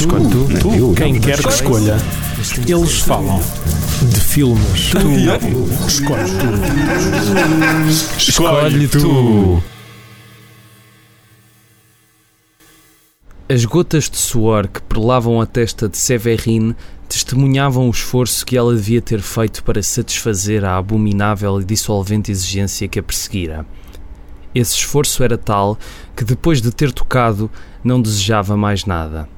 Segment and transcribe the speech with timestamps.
[0.00, 0.48] Escolhe tu.
[0.60, 0.94] Tu.
[0.94, 1.98] Quem quer que escolha,
[2.66, 3.38] eles falam
[4.02, 4.90] de filmes.
[4.92, 4.96] Tu
[5.86, 8.16] escolhe tu.
[8.16, 9.62] Escolhe tu.
[13.46, 16.74] As gotas de suor que perlavam a testa de Severine
[17.06, 22.88] testemunhavam o esforço que ela devia ter feito para satisfazer a abominável e dissolvente exigência
[22.88, 23.66] que a perseguira.
[24.54, 25.78] Esse esforço era tal
[26.16, 27.50] que, depois de ter tocado,
[27.84, 29.28] não desejava mais nada.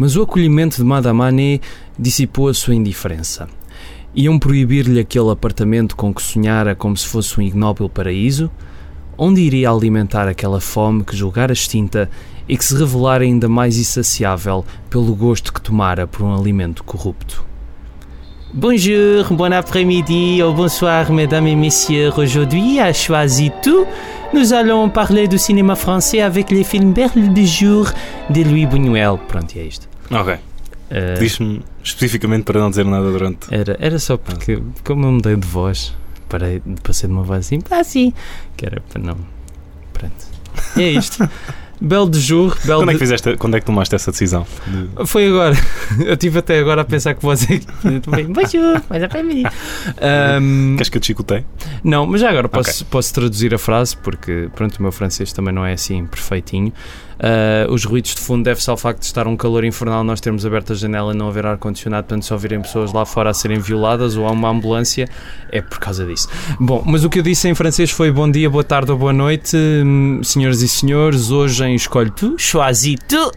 [0.00, 1.60] Mas o acolhimento de Madame Ané
[1.98, 3.46] dissipou a sua indiferença.
[4.16, 8.50] Iam proibir-lhe aquele apartamento com que sonhara como se fosse um ignóbil paraíso?
[9.18, 12.08] Onde iria alimentar aquela fome que julgara extinta
[12.48, 17.44] e que se revelara ainda mais insaciável pelo gosto que tomara por um alimento corrupto?
[18.54, 22.10] Bonjour, bon après-midi ou bonsoir, mesdames et messieurs.
[22.16, 23.86] Aujourd'hui, à Choisi Tout,
[24.32, 27.92] nous allons parler du cinéma français avec les films Berle du Jour
[28.30, 29.18] de Louis Buñuel.
[29.28, 29.89] Pronto, é isto.
[30.10, 30.38] Ok.
[30.90, 33.46] Eh, Diz-me especificamente para não dizer nada durante.
[33.54, 35.94] era, era só porque, como eu mudei de voz,
[36.28, 38.12] parei, passei de uma voz assim, pá, assim,
[38.56, 39.16] que era para não.
[39.92, 40.14] Pronto.
[40.76, 41.28] E é isto.
[41.82, 44.46] Belo de Jour, Belo Quando é que fizeste, quando é que tomaste essa decisão?
[44.66, 45.54] De- Foi agora.
[46.04, 47.58] Eu estive até agora a pensar que você.
[48.28, 49.44] Bonjour, mas é para mim.
[49.98, 51.42] Ahm, Queres que eu te chicotei?
[51.82, 55.54] Não, mas já agora posso, posso traduzir a frase, porque pronto, o meu francês também
[55.54, 56.70] não é assim perfeitinho.
[57.20, 60.46] Ah, os ruídos de fundo deve-se ao facto de estar um calor infernal, nós termos
[60.46, 63.58] aberto a janela e não haver ar-condicionado, portanto, se ouvirem pessoas lá fora a serem
[63.58, 65.06] violadas ou há uma ambulância,
[65.52, 66.28] é por causa disso.
[66.58, 69.12] Bom, mas o que eu disse em francês foi bom dia, boa tarde ou boa
[69.12, 71.30] noite, hum, senhoras e senhores.
[71.30, 73.30] Hoje em Escolhe Tu, choisis tu.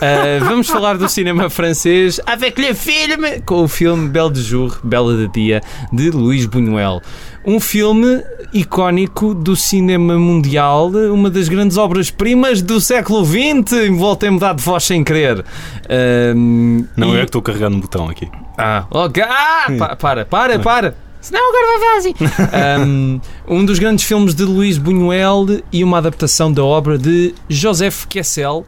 [0.00, 4.78] Ah, vamos falar do cinema francês avec le film, com o filme Belle de Jour,
[4.84, 5.60] Bela de Dia,
[5.92, 7.00] de Luís Buñuel.
[7.48, 13.88] Um filme icónico do cinema mundial, uma das grandes obras-primas do século XX.
[13.96, 15.42] Voltei-me dar de voz sem querer.
[16.94, 18.28] Não, e- eu é que estou carregando um botão aqui.
[18.58, 19.22] ah, ok.
[19.22, 20.94] Ah, pa- para, para, para.
[21.22, 22.14] Senão agora vai fazer.
[22.86, 28.04] um, um dos grandes filmes de Luís Buñuel e uma adaptação da obra de Joseph
[28.06, 28.66] Kessel,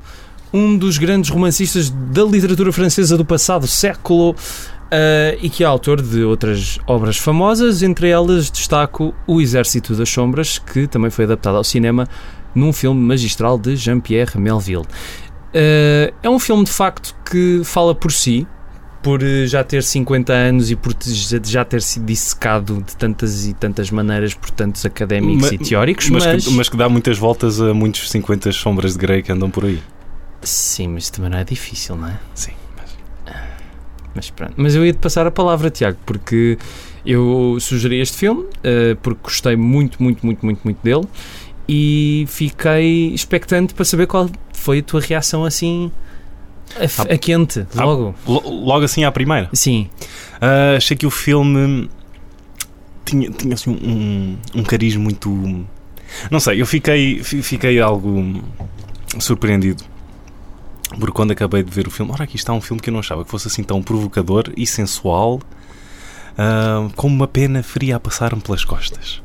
[0.53, 4.35] um dos grandes romancistas da literatura francesa do passado século
[4.93, 10.09] uh, e que é autor de outras obras famosas, entre elas destaco O Exército das
[10.09, 12.07] Sombras, que também foi adaptado ao cinema
[12.55, 14.85] num filme magistral de Jean-Pierre Melville.
[15.55, 18.47] Uh, é um filme de facto que fala por si,
[19.03, 23.47] por eh, já ter 50 anos e por já- já ter sido dissecado de tantas
[23.47, 26.87] e tantas maneiras por tantos académicos Ma- e teóricos, mas, mas, Que, mas que dá
[26.87, 29.81] muitas voltas a muitos 50 sombras de Grey que andam por aí.
[30.43, 32.19] sim, mas também não é difícil, não é?
[32.35, 32.53] Sim,
[34.15, 34.55] mas- pronto.
[34.57, 36.59] Mas eu ia te passar a palavra, Tiago, porque
[37.05, 41.05] eu sugeri este filme eh, porque gostei muito, muito, muito, muito, muito dele
[41.69, 45.91] e fiquei expectante para saber qual foi a tua reação assim
[46.77, 48.15] a, Ah, a quente, ah, logo.
[48.27, 49.49] Lo- Logo assim à primeira.
[49.53, 49.89] Sim.
[50.41, 51.89] Ah, achei que o filme
[53.05, 55.29] tinha, tinha assim, um, um cariz muito.
[56.31, 58.41] Não sei, eu fiquei, fi- fiquei algo
[59.19, 59.83] surpreendido.
[60.99, 63.01] Porque quando acabei de ver o filme, ora aqui está um filme que eu não
[63.01, 65.41] achava que fosse assim tão provocador e sensual,
[66.37, 69.23] ah, com uma pena fria a passar-me pelas costas.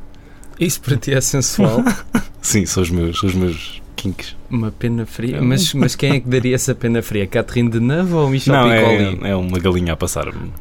[0.58, 1.82] Isso para ti é sensual.
[2.40, 4.36] Sim, são os meus, os meus kinks.
[4.48, 5.42] Uma pena fria?
[5.42, 7.26] Mas, mas quem é que daria essa pena fria?
[7.26, 9.26] Catherine Deneuve ou Michel não, Piccoli?
[9.26, 10.52] é, é uma galinha a passar-me.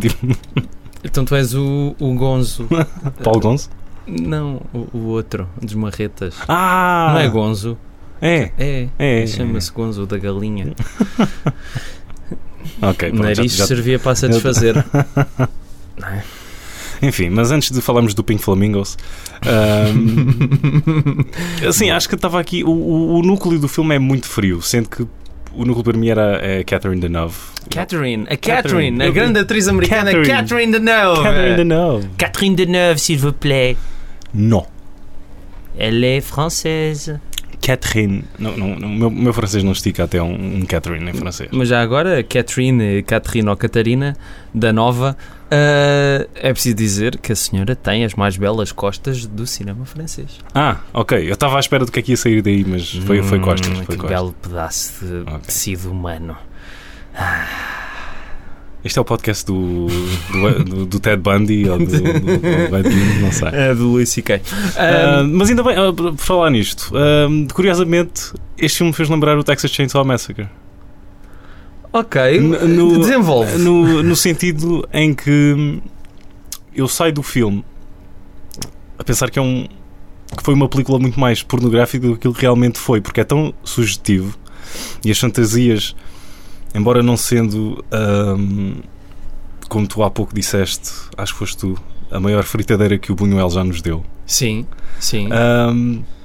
[0.00, 0.36] Tipo,
[1.04, 2.66] Então tu és o, o Gonzo.
[3.22, 3.70] Paulo Gonzo?
[4.06, 6.36] Não, o, o outro, dos marretas.
[6.48, 7.10] Ah!
[7.12, 7.76] Não é Gonzo?
[8.20, 8.88] É, É.
[8.98, 9.26] é.
[9.26, 10.72] Chama-se Gonzo, da galinha.
[12.82, 14.74] Ok, pronto, já- nariz já- servia para satisfazer.
[17.00, 17.06] É?
[17.06, 18.98] Enfim, mas antes de falarmos do Pink Flamingos,
[19.46, 21.24] ahm,
[21.66, 22.62] assim, acho que estava aqui.
[22.64, 25.02] O, o- o núcleo do filme é muito frio, sendo que
[25.54, 27.34] o núcleo para mim era é, Catherine Deneuve.
[27.70, 28.98] Catherine, a Catherine.
[28.98, 30.26] Catherine, a grande atriz americana Catherine.
[30.26, 31.22] Catherine Deneuve.
[31.22, 32.08] Catherine Deneuve.
[32.18, 33.76] Catherine Deneuve, s'il vous plaît.
[34.34, 34.66] Não.
[35.78, 37.18] Elle est française.
[37.60, 38.24] Catherine.
[38.38, 41.48] Não, não, o meu, meu francês não estica até um, um Catherine em francês.
[41.52, 44.16] Mas já agora, Catherine, Catherine ou Catarina,
[44.54, 45.16] da Nova,
[45.50, 50.38] ah, é preciso dizer que a senhora tem as mais belas costas do cinema francês.
[50.54, 51.28] Ah, ok.
[51.28, 53.70] Eu estava à espera do que é que ia sair daí, mas foi, foi costas.
[53.70, 54.10] Hum, Foi que costas.
[54.10, 55.38] belo pedaço de Ok.
[55.46, 56.36] tecido humano.
[58.86, 63.32] Este é o podcast do, do, do- do Ted Bundy ou do, do, do não
[63.32, 63.48] sei.
[63.52, 64.40] É do Luís C.K.
[64.76, 69.42] Ah, mas ainda bem, ah, por falar nisto, ah, curiosamente, este filme fez lembrar o
[69.42, 70.48] Texas Chainsaw Massacre.
[71.92, 73.58] ok, N- no- desenvolve.
[73.58, 75.80] No, no sentido em que
[76.74, 77.64] eu saio do filme
[78.98, 79.66] a pensar que é um
[80.36, 83.24] que foi uma película muito mais pornográfica do que aquilo que realmente foi, porque é
[83.24, 84.36] tão sugestivo
[85.04, 85.94] e as fantasias
[86.76, 87.84] embora não sendo,
[89.68, 91.78] como tu há pouco disseste, acho que foste tu,
[92.10, 94.66] a maior fritadeira que o Buñuel já nos deu, Sim,
[95.00, 95.28] sim.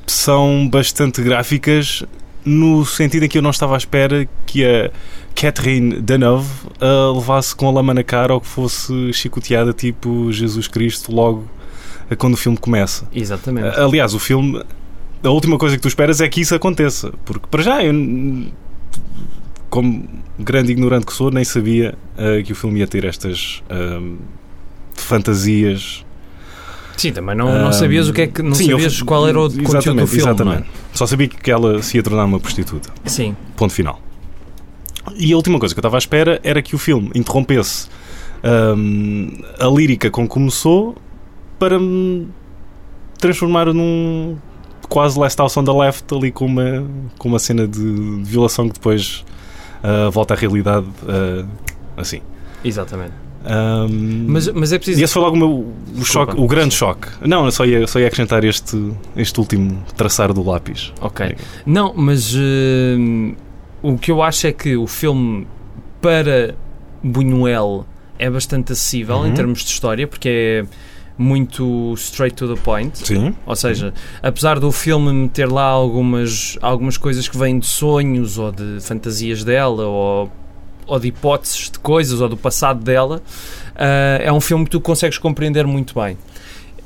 [0.06, 2.04] são bastante gráficas
[2.44, 4.90] no sentido em que eu não estava à espera que a
[5.36, 6.50] Catherine Deneuve
[6.80, 11.46] a levasse com a lama na cara ou que fosse chicoteada tipo Jesus Cristo logo
[12.18, 13.08] quando o filme começa.
[13.14, 13.80] Exatamente.
[13.80, 14.62] Aliás, o filme,
[15.24, 17.94] a última coisa que tu esperas é que isso aconteça, porque para já eu,
[19.72, 20.08] como
[20.38, 24.18] grande ignorante que sou, nem sabia eh, que o filme ia ter estas ahm,
[24.94, 26.06] fantasias.
[26.98, 28.42] Sim, também não, não Ahm, sabias o que é que.
[28.44, 30.28] Não sim, eu- sabias qual era o conteúdo do filme.
[30.28, 30.32] é?
[30.32, 30.66] Exatamente.
[30.94, 32.90] Só sabia que ela se ia tornar uma prostituta.
[33.06, 33.36] Sim.
[33.56, 34.00] Ponto final.
[35.16, 37.88] E a última coisa que eu estava à espera era que o filme interrompesse
[38.44, 39.30] ahm,
[39.60, 40.96] a lírica com que começou
[41.58, 42.28] para me
[43.20, 44.38] transformar num
[44.90, 46.86] quase Last House on the Left ali com uma,
[47.18, 47.80] com uma cena de,
[48.18, 49.24] de violação que depois
[49.84, 51.46] ah, volta à realidade ah,
[51.98, 52.22] assim.
[52.64, 53.14] Exatamente.
[53.44, 55.00] Ahm, Mas, mas é preciso.
[55.00, 57.08] e esse foi logo o, meu, o, choque, o grande choque.
[57.22, 60.94] Não, eu só ia, só ia acrescentar este, este último traçar do lápis.
[61.02, 61.36] Ok.
[61.66, 63.34] Não, mas eh,
[63.82, 65.48] o que eu acho é que o filme
[66.00, 66.54] para
[67.04, 67.86] Buñuel
[68.20, 69.34] é bastante acessível em Uhum.
[69.34, 70.66] termos de história, porque é
[71.22, 72.98] muito straight to the point.
[72.98, 73.36] Sim.
[73.46, 78.52] Ou seja, apesar do filme meter lá algumas, algumas coisas que vêm de sonhos ou
[78.52, 80.32] de fantasias dela ou,
[80.88, 83.22] ou de hipóteses de coisas ou do passado dela,
[83.76, 86.18] ah, é um filme que tu consegues compreender muito bem.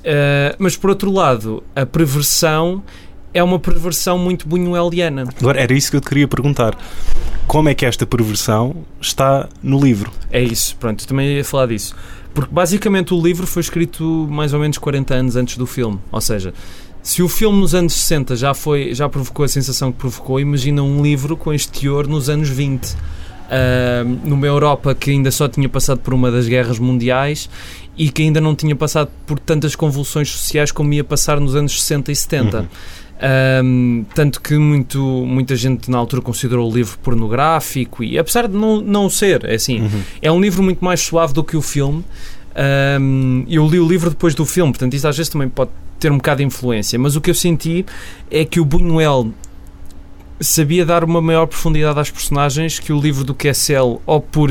[0.06, 2.84] Ah, mas por outro lado, a perversão
[3.34, 5.26] é uma perversão muito buñueliana.
[5.40, 6.78] Agora, era isso que eu te queria perguntar.
[7.48, 10.12] Como é que esta perversão está no livro?
[10.32, 11.94] É isso, pronto, também ia falar disso.
[12.36, 16.00] Porque basicamente o livro foi escrito mais ou menos 40 anos antes do filme.
[16.12, 16.54] Ou seja,
[17.02, 20.84] se o filme nos anos 60 já, foi, já provocou a sensação que provocou, imagina
[20.84, 22.96] um livro com este teor nos anos 20.
[23.50, 27.50] Ah, numa Europa que ainda só tinha passado por uma das guerras mundiais
[27.96, 31.82] e que ainda não tinha passado por tantas convulsões sociais como ia passar nos anos
[31.82, 32.60] 60 e 70.
[32.60, 32.68] Uhum.
[33.64, 38.56] Um, tanto que muito, muita gente na altura considerou o livro pornográfico e apesar de
[38.58, 40.02] não, não ser, é assim, Uhum.
[40.22, 42.04] é um livro muito mais suave do que o filme.
[43.02, 46.12] Um, eu li o livro depois do filme, portanto isso às vezes também pode ter
[46.12, 47.86] um bocado de influência, mas o que eu senti
[48.30, 49.32] é que o Buñuel
[50.42, 54.50] sabia dar uma maior profundidade às personagens que o livro do Kessel, ou por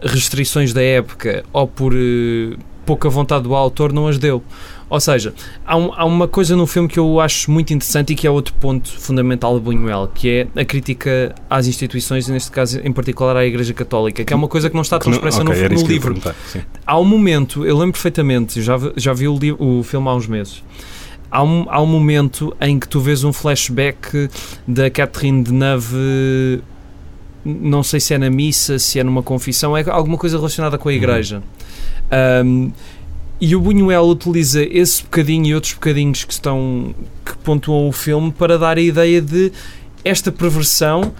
[0.00, 2.56] restrições da época, ou por eh,
[2.86, 4.42] pouca vontade do autor, não as deu.
[4.90, 5.34] Ou seja,
[5.66, 8.30] há, um- há uma coisa no filme que eu acho muito interessante e que é
[8.30, 12.90] outro ponto fundamental de Buñuel, que é a crítica às instituições, e neste caso em
[12.92, 15.82] particular à Igreja Católica, que é uma coisa que não está tão expressa ok, no,
[15.82, 16.14] no livro.
[16.86, 20.26] Há um momento, eu lembro perfeitamente, já, vi- já vi o, o filme há uns
[20.26, 20.62] meses.
[21.30, 24.30] Há um, há um momento em que tu vês um flashback
[24.66, 26.62] da Catherine Deneuve,
[27.44, 30.88] não sei se é na missa, se é numa confissão, é alguma coisa relacionada com
[30.88, 31.42] a igreja.
[32.44, 32.72] Um,
[33.40, 36.94] e o Buñuel utiliza esse bocadinho e outros bocadinhos que estão
[37.24, 39.52] que pontuam o filme para dar a ideia de
[40.04, 41.12] esta perversão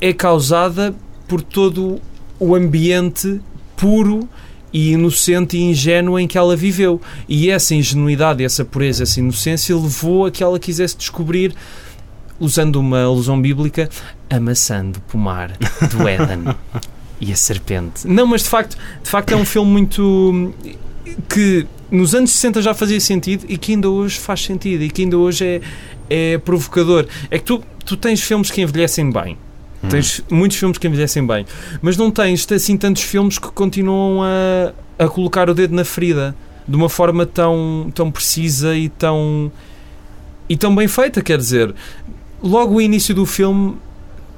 [0.00, 0.94] é causada
[1.28, 2.00] por todo
[2.38, 3.40] o ambiente
[3.76, 4.28] puro
[4.72, 7.00] e inocente e ingênuo em que ela viveu.
[7.28, 11.54] E essa ingenuidade, essa pureza, essa inocência levou a que ela quisesse descobrir,
[12.40, 13.88] usando uma alusão bíblica,
[14.30, 15.52] a maçã do pomar
[15.90, 16.54] do Éden
[17.20, 18.06] e a serpente.
[18.06, 20.54] Não, mas de facto, de facto é um filme muito
[21.28, 25.02] que nos anos 60 já fazia sentido e que ainda hoje faz sentido e que
[25.02, 27.06] ainda hoje é, é provocador.
[27.30, 29.36] É que tu, tu tens filmes que envelhecem bem.
[29.82, 29.88] Hum.
[29.88, 31.44] Tens muitos filmes que envelhecem bem,
[31.80, 34.72] mas não tens assim tantos filmes que continuam a,
[35.04, 36.34] a colocar o dedo na ferida
[36.66, 39.50] de uma forma tão, tão precisa e tão,
[40.48, 41.20] e tão bem feita.
[41.20, 41.74] Quer dizer,
[42.42, 43.76] logo o início do filme,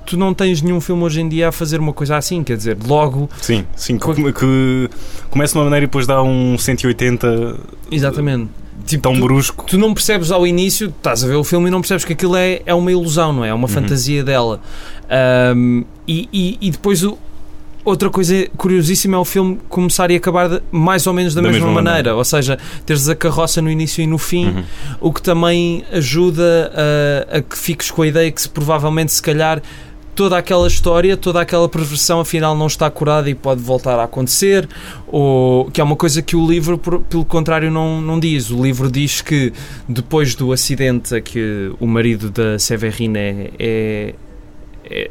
[0.06, 2.42] tu não tens nenhum filme hoje em dia a fazer uma coisa assim.
[2.44, 4.90] Quer dizer, logo, Sim, sim, que, Co- que
[5.30, 7.56] começa de uma maneira e depois dá um 180
[7.90, 8.48] exatamente.
[8.86, 9.64] Tipo, tão tu, brusco.
[9.66, 12.36] tu não percebes ao início, estás a ver o filme e não percebes que aquilo
[12.36, 13.48] é, é uma ilusão, não é?
[13.48, 13.72] É uma Uhum.
[13.72, 14.60] fantasia dela.
[15.08, 17.16] Ahm, e, e, e depois o-
[17.84, 21.48] outra coisa curiosíssima é o filme começar e acabar de- mais ou menos da, Da
[21.48, 21.92] mesma, mesma maneira.
[22.10, 22.16] maneira.
[22.16, 24.64] Ou seja, teres a carroça no início e no fim, Uhum.
[25.00, 26.72] o que também ajuda
[27.30, 29.62] a, a que fiques com a ideia que se, provavelmente, se calhar,
[30.14, 34.68] toda aquela história, toda aquela perversão afinal não está curada e pode voltar a acontecer,
[35.06, 38.50] ou que é uma coisa que o livro, por- pelo contrário, não, não diz.
[38.50, 39.52] O livro diz que
[39.88, 44.14] depois do acidente a que o marido da Severine é,
[44.84, 45.10] é,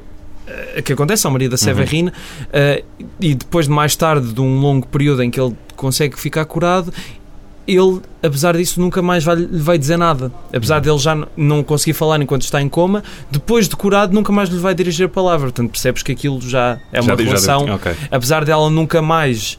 [0.75, 2.11] é- que acontece ao marido da Severine
[2.51, 2.83] eh,
[3.19, 6.93] e depois de mais tarde de um longo período em que ele consegue ficar curado
[7.67, 10.31] ele, apesar disso, nunca mais vai, lhe vai dizer nada.
[10.53, 14.49] Apesar dele já não conseguir falar enquanto está em coma, depois de curado, nunca mais
[14.49, 15.47] lhe vai dirigir a palavra.
[15.47, 17.65] Portanto, percebes que aquilo já é uma Já relação.
[17.75, 17.93] ok.
[18.11, 19.57] Apesar dela nunca mais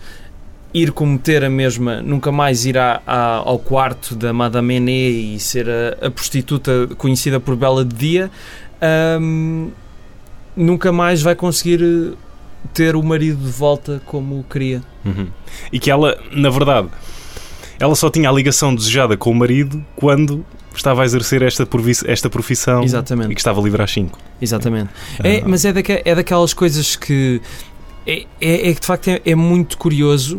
[0.74, 5.38] ir cometer a mesma, nunca mais ir à- à- ao quarto da Madame Ené e
[5.40, 8.30] ser a, a prostituta conhecida por Bela de Dia,
[9.20, 9.70] hum,
[10.56, 12.16] nunca mais vai conseguir eh,
[12.72, 14.82] ter o marido de volta como queria.
[15.04, 15.28] Uhum.
[15.72, 16.88] E que ela, na verdade,
[17.78, 21.66] ela só tinha a ligação desejada com o marido quando estava a exercer esta,
[22.06, 23.30] esta profissão Exatamente.
[23.30, 24.18] e que estava livre às 5.
[24.40, 24.90] Exatamente.
[25.22, 25.42] É, Ah.
[25.46, 27.40] mas é, daque- é daquelas coisas que.
[28.06, 30.36] É, é, é que de facto é, é muito curioso.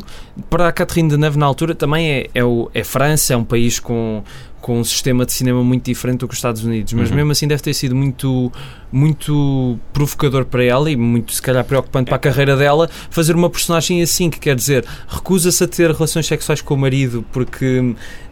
[0.49, 3.79] Para a Catherine Deneuve, na altura, também é, é, o, é França, é um país
[3.79, 4.21] com,
[4.59, 7.15] com um sistema de cinema muito diferente do que os Estados Unidos, mas Uhum.
[7.15, 8.51] mesmo assim deve ter sido muito,
[8.91, 13.49] muito provocador para ela e muito, se calhar, preocupante para a carreira dela fazer uma
[13.49, 17.79] personagem assim, que quer dizer, recusa-se a ter relações sexuais com o marido porque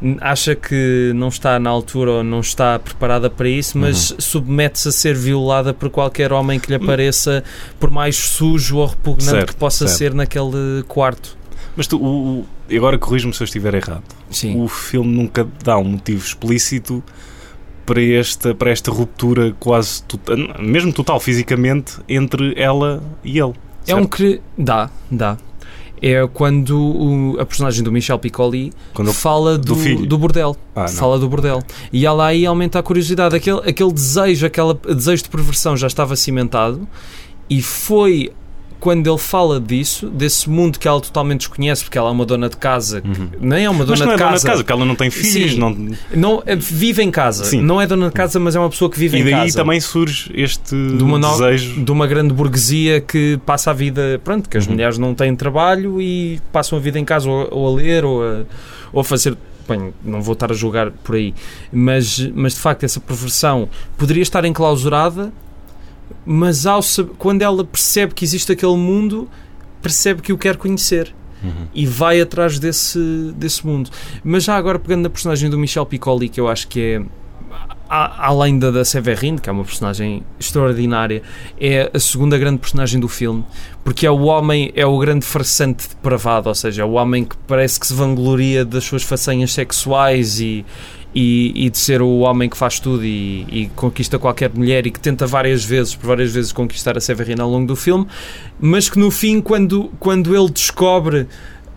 [0.02, 4.90] hum, acha que não está na altura ou não está preparada para isso, mas submete-se
[4.90, 7.44] a ser violada por qualquer homem que lhe apareça,
[7.80, 9.98] por mais sujo ou repugnante Certo, que possa certo.
[10.00, 11.38] ser naquele quarto.
[11.76, 14.04] Mas tu, o, o- agora corrijo-me se eu estiver errado.
[14.30, 14.62] Sim.
[14.62, 17.04] O filme nunca dá um motivo explícito
[17.86, 23.54] para esta, para esta ruptura quase total, mesmo total fisicamente entre ela e ele.
[23.88, 24.10] É um certo?
[24.18, 24.42] que.
[24.58, 25.38] Dá, dá.
[26.02, 30.06] É quando o- a personagem do Michel Piccoli Quando fala do, do filho.
[30.06, 30.56] do bordel.
[30.76, 31.60] Ah, fala do bordel.
[31.94, 33.36] E ela aí aumenta a curiosidade.
[33.36, 36.86] Aquele, aquele desejo, aquele desejo de perversão já estava cimentado
[37.50, 38.32] e foi
[38.84, 42.50] quando ele fala disso, desse mundo que ela totalmente desconhece, porque ela é uma dona
[42.50, 43.30] de casa, que Uhum.
[43.40, 44.42] nem é uma Mas dona não é de dona casa.
[44.42, 45.52] de casa, porque ela não tem filhos.
[45.54, 45.58] Sim.
[45.58, 45.78] Não...
[46.14, 47.46] Não, é- vive em casa.
[47.46, 47.62] Sim.
[47.62, 49.56] Não é dona de casa, mas é uma pessoa que vive E em daí casa.
[49.58, 51.82] também surge este De uma no- desejo.
[51.82, 54.74] de uma grande burguesia que passa a vida, pronto, que as Uhum.
[54.74, 58.22] mulheres não têm trabalho e passam a vida em casa ou, ou a ler ou
[58.22, 58.42] a,
[58.92, 59.38] ou a fazer.
[59.66, 61.34] Bem, não vou estar a julgar por aí,
[61.72, 65.32] mas, mas de facto essa perversão poderia estar enclausurada,
[66.26, 66.82] mas ao,
[67.18, 69.28] quando ela percebe que existe aquele mundo,
[69.82, 71.68] percebe que o quer conhecer Uhum.
[71.74, 73.90] e vai atrás desse, desse mundo.
[74.24, 77.02] Mas já agora pegando na personagem do Michel Piccoli, que eu acho que é
[77.90, 81.22] a- além da, da Severine, que é uma personagem extraordinária,
[81.60, 83.44] é a segunda grande personagem do filme,
[83.84, 87.36] porque é o homem, é o grande farsante depravado, ou seja, é o homem que
[87.46, 90.66] parece que se vangloria das suas façanhas sexuais e,
[91.14, 94.92] e, e de ser o homem que faz tudo e, e conquista qualquer mulher e
[94.92, 98.08] que tenta várias vezes, por várias vezes, conquistar a Severine ao longo do filme,
[98.60, 101.28] mas que no fim, quando, quando ele descobre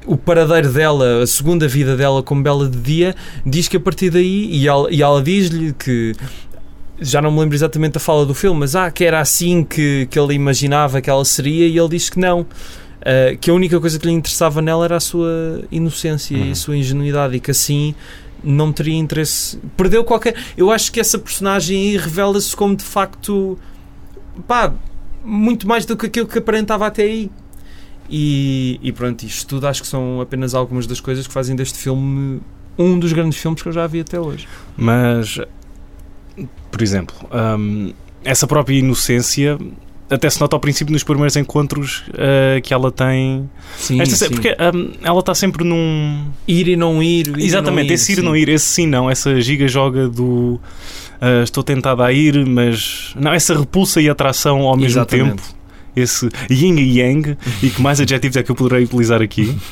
[0.06, 3.14] o paradeiro dela, a segunda vida dela como Bela de Dia,
[3.44, 6.14] diz que a partir daí, e ela, e ela diz-lhe que
[6.98, 10.06] já não me lembro exatamente da fala do filme, mas ah, que era assim que,
[10.10, 12.46] que ele imaginava que ela seria, e ele diz que não.
[13.04, 16.50] Ah, que a única coisa que lhe interessava nela era a sua inocência e Uhum.
[16.52, 17.94] a sua ingenuidade, e que assim
[18.42, 19.58] não teria interesse.
[19.76, 20.36] Perdeu qualquer.
[20.56, 23.58] Eu acho que essa personagem aí revela-se como de facto.
[24.46, 24.72] pá,
[25.24, 27.30] muito mais do que aquilo que aparentava até aí.
[28.08, 31.78] E, e pronto, isto tudo acho que são apenas algumas das coisas que fazem deste
[31.78, 32.40] filme
[32.78, 34.46] um dos grandes filmes que eu já vi até hoje.
[34.76, 35.40] Mas,
[36.70, 37.16] por exemplo,
[37.58, 37.92] hum,
[38.24, 39.58] essa própria inocência
[40.08, 43.48] até se nota ao princípio nos primeiros encontros uh, que ela tem.
[43.76, 44.30] Sim, Esta- sim.
[44.30, 46.24] Porque hum, ela está sempre num.
[46.46, 47.26] Ir e não ir.
[47.28, 48.22] ir e Exatamente, não ir, esse ir sim.
[48.22, 50.60] não ir, esse sim não, essa giga-joga do.
[51.20, 53.12] uh, estou tentado a ir, mas.
[53.18, 55.42] Não, essa repulsa e atração ao mesmo Exatamente.
[55.42, 55.55] tempo.
[55.96, 59.56] Esse yin e yang, e que mais adjetivos é que eu poderei utilizar aqui?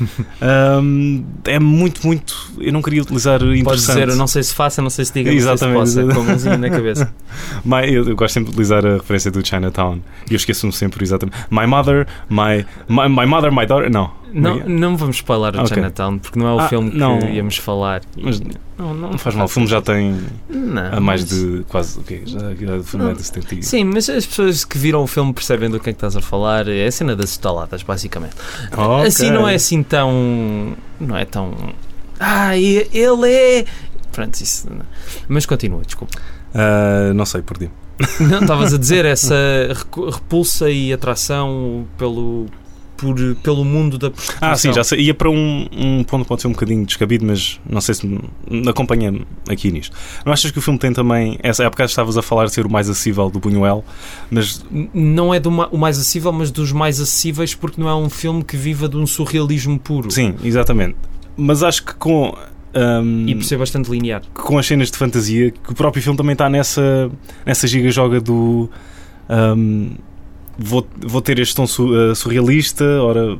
[0.80, 2.34] Hum, é muito, muito.
[2.58, 3.86] Eu não queria utilizar Pode interessante.
[3.98, 5.78] dizer, eu não sei se faça, não sei se diga, Exatamente.
[5.78, 7.12] não sei se possa, com mãozinha na cabeça.
[7.64, 11.02] My- eu, eu gosto sempre de utilizar a referência do Chinatown e eu esqueço-me sempre
[11.04, 11.36] exatamente.
[11.50, 13.90] My mother, my, my, my mother, my daughter.
[13.90, 14.10] Não.
[14.34, 15.74] Não, não vamos spoiler o Ok.
[15.76, 17.20] Chinatown, porque não é o Ah, filme que não.
[17.20, 18.02] íamos falar.
[18.16, 18.40] E- Mas
[18.76, 21.98] não, não, Não faz mal, o filme já tem Não, a mais mas- de quase.
[21.98, 22.22] O quê?
[22.26, 25.06] Já, já, o filme é de 70 e- Sim, mas as pessoas que viram o
[25.06, 26.66] filme percebem do que é que estás a falar.
[26.68, 28.34] É a cena das estaladas, basicamente.
[28.76, 29.06] Ok.
[29.06, 30.74] Assim não é assim tão.
[31.00, 31.54] Não é tão.
[32.18, 33.64] Ah, ele é.
[34.12, 34.68] Pronto, isso.
[34.70, 34.84] não.
[35.28, 36.18] Mas continua, desculpa.
[36.54, 37.70] Ah, não sei, perdi.
[38.18, 39.34] Não, estavas a dizer essa
[40.12, 42.46] repulsa e atração pelo.
[42.96, 44.48] Por, pelo mundo da prostituição.
[44.50, 45.00] Ah, sim, já sei.
[45.00, 48.06] Ia para um, um ponto que pode ser um bocadinho descabido, mas não sei se
[48.06, 49.12] me, me acompanha
[49.48, 49.94] aqui nisto.
[50.24, 51.38] Não achas que o filme tem também.
[51.42, 53.84] Essa época estavas a falar de ser o mais acessível do Buñuel,
[54.30, 57.94] mas Não é do ma- o mais acessível, mas dos mais acessíveis, porque não é
[57.94, 60.10] um filme que viva de um surrealismo puro.
[60.10, 60.96] sim, exatamente.
[61.36, 62.32] Mas acho que com.
[62.72, 64.22] ahm, E por ser bastante linear.
[64.32, 67.10] com as cenas de fantasia, que o próprio filme também está nessa,
[67.44, 68.70] nessa giga-joga do.
[69.28, 69.90] ahm,
[70.58, 73.38] vou, vou ter este tom su- eh, surrealista, ora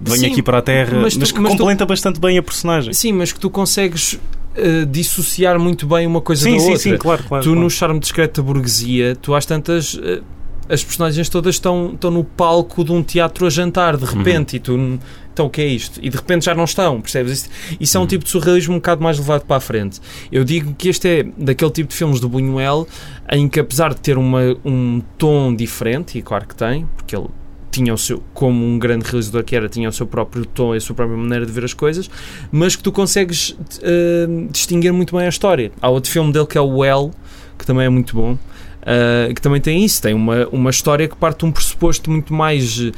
[0.00, 2.42] venho Sim, aqui para a Terra, mas mas, tu- que mas tu- bastante bem a
[2.42, 2.92] personagem.
[2.92, 4.18] Sim, mas que tu consegues
[4.54, 6.78] eh, dissociar muito bem uma coisa Sim, da sim, outra.
[6.82, 7.44] sim, claro, claro.
[7.44, 7.60] tu claro.
[7.60, 9.98] no charme discreto da burguesia, tu às tantas.
[10.02, 10.20] eh,
[10.68, 14.58] as personagens todas estão, estão no palco de um teatro a jantar, de repente, e
[14.60, 14.98] tu.
[15.32, 16.00] Então o que é isto?
[16.02, 17.32] E de repente já não estão, percebes?
[17.32, 18.08] Isso, isso é um Uhum.
[18.08, 20.00] tipo de surrealismo um bocado mais levado para a frente.
[20.32, 22.88] Eu digo que este é daquele tipo de filmes do Buñuel
[23.30, 27.26] em que, apesar de ter uma, um tom diferente, e claro que tem, porque ele
[27.70, 30.78] tinha o seu, como um grande realizador que era, tinha o seu próprio tom e
[30.78, 32.08] a sua própria maneira de ver as coisas,
[32.50, 35.70] mas que tu consegues eh, distinguir muito bem a história.
[35.82, 37.10] Há outro filme dele que é o Well,
[37.58, 38.38] que também é muito bom,
[38.86, 42.32] eh, que também tem isso, tem uma, uma história que parte de um pressuposto muito
[42.32, 42.92] mais eh,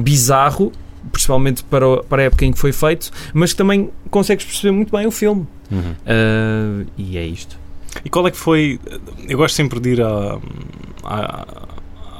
[0.00, 0.72] bizarro,
[1.10, 4.70] principalmente para, o- para a época em que foi feito, mas que também consegues perceber
[4.72, 5.46] muito bem o filme.
[5.70, 5.94] Uhum.
[6.06, 7.58] Eh, e é isto.
[8.04, 8.80] E qual é que foi.
[9.28, 10.38] Eu gosto sempre de ir à,
[11.04, 11.46] à,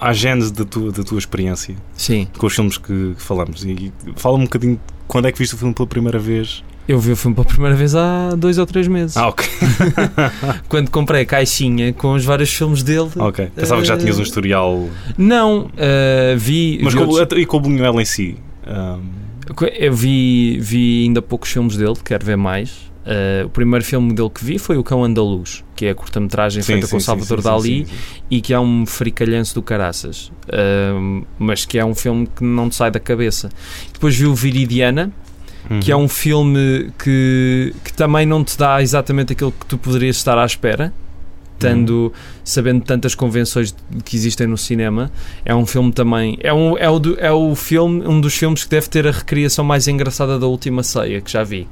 [0.00, 3.64] à gênese da tua, da tua experiência Sim, com os filmes que, que falamos.
[3.64, 6.62] E fala-me um bocadinho de quando é que viste o filme pela primeira vez.
[6.88, 9.16] Eu vi o filme pela primeira vez há dois ou três meses.
[9.16, 9.46] Ah, ok.
[10.68, 13.08] Quando comprei a caixinha com os vários filmes dele.
[13.16, 13.48] ok.
[13.54, 14.88] Pensava que já tinhas um historial.
[15.16, 16.80] Não, eh, vi.
[16.82, 18.36] Mas vi com, outros- e com o Buñuel em si.
[18.66, 19.00] um,
[19.78, 22.90] Eu vi, vi ainda poucos filmes dele, quero ver mais.
[23.02, 26.62] Uh, o primeiro filme dele que vi foi O Cão Andaluz, que é a curta-metragem
[26.62, 27.44] feita sim, com sim, Salvador sim,
[27.82, 27.86] Dali
[28.30, 30.30] e que é um fricalhanço do caraças,
[30.94, 33.48] Um, mas que é um filme que não te sai da cabeça.
[33.92, 35.10] Depois vi o Viridiana,
[35.80, 40.16] que é um filme que, que também não te dá exatamente aquilo que tu poderias
[40.16, 40.92] estar à espera,
[41.58, 42.12] tendo,
[42.44, 45.10] sabendo tantas convenções que existem no cinema.
[45.44, 46.36] É um filme também.
[46.40, 49.64] É, um, é, o, é o filme, um dos filmes que deve ter a recriação
[49.64, 51.68] mais engraçada da última ceia que já vi.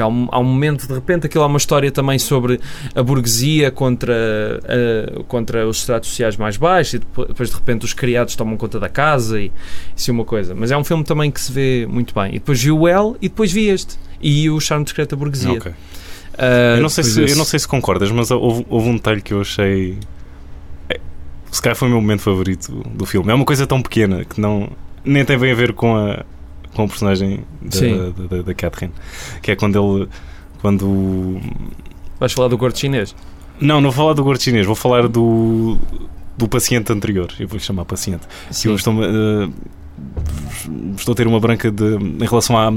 [0.00, 2.58] Porque há um, há um momento, de repente, aquilo é uma história também sobre
[2.94, 4.14] a burguesia contra,
[4.64, 8.80] a- contra os estratos sociais mais baixos e depois, de repente, os criados tomam conta
[8.80, 9.52] da casa e
[9.94, 10.54] isso é uma coisa.
[10.54, 12.30] Mas é um filme também que se vê muito bem.
[12.30, 13.98] E depois vi o El e depois vi este.
[14.22, 15.52] E o Charme Discreto da Burguesia.
[15.52, 15.72] Ok.
[16.38, 19.20] Ah, Eu não, sei se, eu não sei se concordas, mas houve, houve um detalhe
[19.20, 19.98] que eu achei.
[20.88, 20.98] É,
[21.50, 23.30] se calhar foi o meu momento favorito do filme.
[23.30, 24.68] É uma coisa tão pequena que não,
[25.04, 26.24] nem tem bem a ver com a,
[26.74, 27.40] com a personagem
[27.70, 27.96] Sim.
[27.96, 28.92] da, da, da, da Catherine.
[29.42, 30.08] Que é quando ele.
[30.60, 31.40] Quando.
[32.18, 33.14] Vais falar do gordo chinês?
[33.60, 35.78] Não, não vou falar do gordo chinês, vou falar do.
[36.38, 38.22] Do paciente anterior, eu vou-lhe chamar paciente.
[38.62, 39.48] Que eu estou, eh,
[40.96, 42.70] estou a ter uma branca de, em relação à,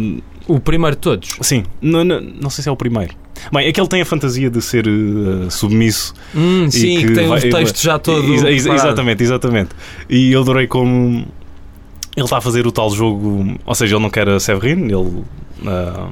[0.47, 1.37] O primeiro de todos.
[1.41, 3.15] Sim, não, não, não sei se é o primeiro.
[3.53, 6.13] Bem, é que ele tem a fantasia de ser eh, submisso.
[6.35, 8.33] Hum, sim, que que, tem vai- o texto já todo.
[8.33, 8.75] Exa- preparado.
[8.75, 9.69] exatamente, exatamente.
[10.09, 11.25] E eu adorei como
[12.15, 13.55] ele está a fazer o tal jogo.
[13.65, 15.23] Ou seja, ele não quer a Severine, ele
[15.65, 16.09] ah,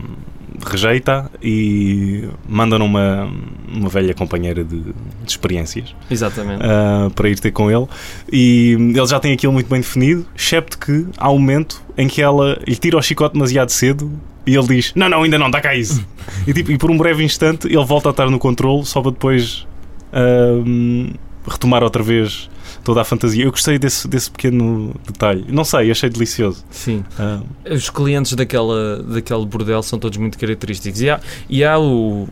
[0.65, 3.29] rejeita e manda numa
[3.73, 4.93] uma velha companheira de, de
[5.25, 6.61] experiências Exatamente.
[6.63, 7.87] ah, para ir ter com ele.
[8.31, 12.21] E ele já tem aquilo muito bem definido, excepto que há um momento em que
[12.21, 14.11] ela lhe tira o chicote demasiado cedo
[14.45, 16.05] e ele diz: Não, não, ainda não, dá cá isso.
[16.47, 19.11] e, tipo, e por um breve instante ele volta a estar no controle só para
[19.11, 19.67] depois
[20.11, 21.11] ahm,
[21.47, 22.49] retomar outra vez
[22.83, 23.43] toda a fantasia.
[23.45, 25.45] Eu gostei desse, desse pequeno detalhe.
[25.49, 26.63] Não sei, achei delicioso.
[26.69, 27.03] Sim.
[27.19, 27.39] Ah,
[27.69, 31.01] Os clientes daquela, daquele bordel são todos muito característicos.
[31.01, 32.27] E há, e há o.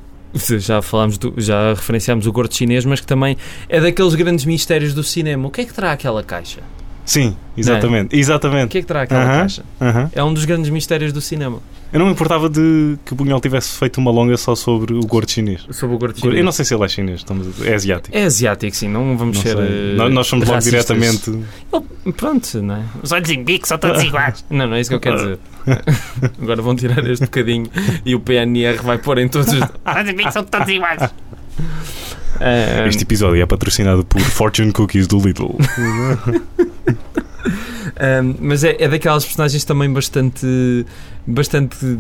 [0.60, 3.36] Já falámos, do, já referenciámos o gordo chinês, mas que também
[3.68, 5.48] é daqueles grandes mistérios do cinema.
[5.48, 6.62] O que é que terá aquela caixa?
[7.04, 8.16] sim, exatamente.
[8.16, 8.70] O Exatamente.
[8.70, 9.40] que é que terá aquela Aham.
[9.40, 9.64] caixa?
[9.82, 10.12] Aham.
[10.14, 11.60] É um dos grandes mistérios do cinema.
[11.92, 15.00] Eu não me importava de que o Bunhol tivesse feito uma longa só sobre o
[15.02, 15.66] gordo chinês.
[15.72, 16.38] Sobre o gordo chinês.
[16.38, 18.16] Eu não sei se ele é chinês, estamos, é asiático.
[18.16, 19.58] É asiático, sim, não vamos Não ser.
[19.58, 21.32] eh, Nós, somos logo diretamente.
[21.32, 22.84] Ele- Pronto, não é?
[23.02, 24.46] Os olhos em bico são todos iguais.
[24.50, 25.40] Não, não é isso que eu quero dizer.
[26.42, 27.66] Agora vão tirar este bocadinho
[28.06, 29.60] e o PNR vai pôr em todos os.
[29.60, 31.10] Os olhos em bico são todos iguais.
[32.88, 35.58] Este episódio é patrocinado por Fortune Cookies do Lidl.
[38.24, 40.86] Um, mas é, é daquelas personagens também bastante
[41.26, 41.98] bastante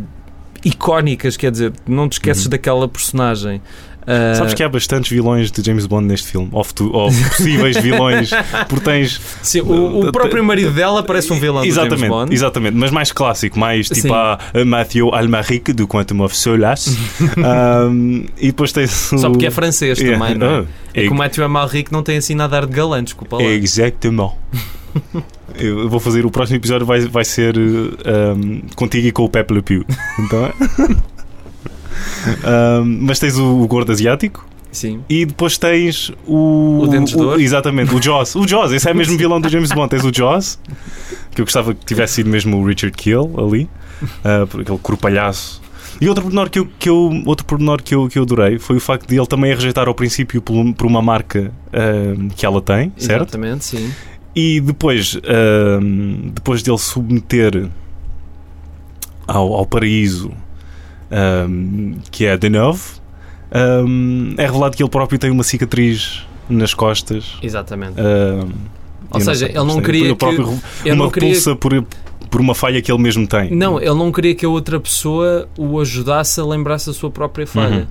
[0.63, 2.49] icónicas, quer dizer, não te esqueces Uhum.
[2.51, 3.61] daquela personagem.
[4.01, 8.31] Uh, Sabes que há bastantes vilões de James Bond neste filme, ou, ou possíveis vilões,
[8.67, 9.21] porque tens.
[9.43, 12.33] sim, o, o próprio marido dela parece um vilão do James exatamente, Bond.
[12.33, 16.97] exatamente, mas mais clássico, mais tipo a a Mathieu Almaric do Quantum of Solace.
[17.37, 18.89] Um, e depois tens.
[18.91, 20.17] Só porque é francês Yeah.
[20.25, 20.59] também, não é?
[20.61, 23.37] Ah, É que o Matthew Amalric não tem assim nada a ar de galã, desculpa
[23.37, 23.43] lá.
[23.43, 24.33] Exatamente.
[25.57, 29.53] Eu vou fazer o próximo episódio vai, vai ser um, contigo e com o Pepe
[29.53, 29.85] Le Pew.
[30.19, 30.53] Então,
[32.83, 35.03] um, mas tens o, o gordo asiático Sim.
[35.09, 36.81] e depois tens o.
[36.83, 37.41] O Dentes de Ouro?
[37.41, 38.35] Exatamente, o Jaws.
[38.35, 39.89] O Jaws, esse é mesmo vilão do James Bond.
[39.89, 40.59] Tens o Jaws,
[41.31, 43.69] que eu gostava que tivesse sido mesmo o Richard Kill ali,
[44.03, 45.61] uh, aquele corpalhaço.
[45.99, 48.77] E outro pormenor que eu, que eu, outro pormenor que eu, que eu adorei foi
[48.77, 52.45] o facto de ele também a rejeitar ao princípio por, por uma marca uh, que
[52.45, 53.23] ela tem, certo?
[53.23, 53.91] Exatamente, sim.
[54.35, 57.67] E depois, ahm, depois dele submeter
[59.27, 60.31] ao, ao paraíso
[61.49, 62.81] um, que é Deneuve,
[63.85, 67.37] um, é revelado que ele próprio tem uma cicatriz nas costas.
[67.41, 67.99] Exatamente.
[67.99, 68.49] Um,
[69.11, 70.41] Ou seja, sei, ele não queria ele que- ele
[70.93, 71.83] uma não queria- repulsa por,
[72.29, 73.51] por uma falha que ele mesmo tem.
[73.55, 77.47] Não, ele não queria que a outra pessoa o ajudasse a lembrar-se da sua própria
[77.47, 77.77] falha.
[77.81, 77.87] Uhum.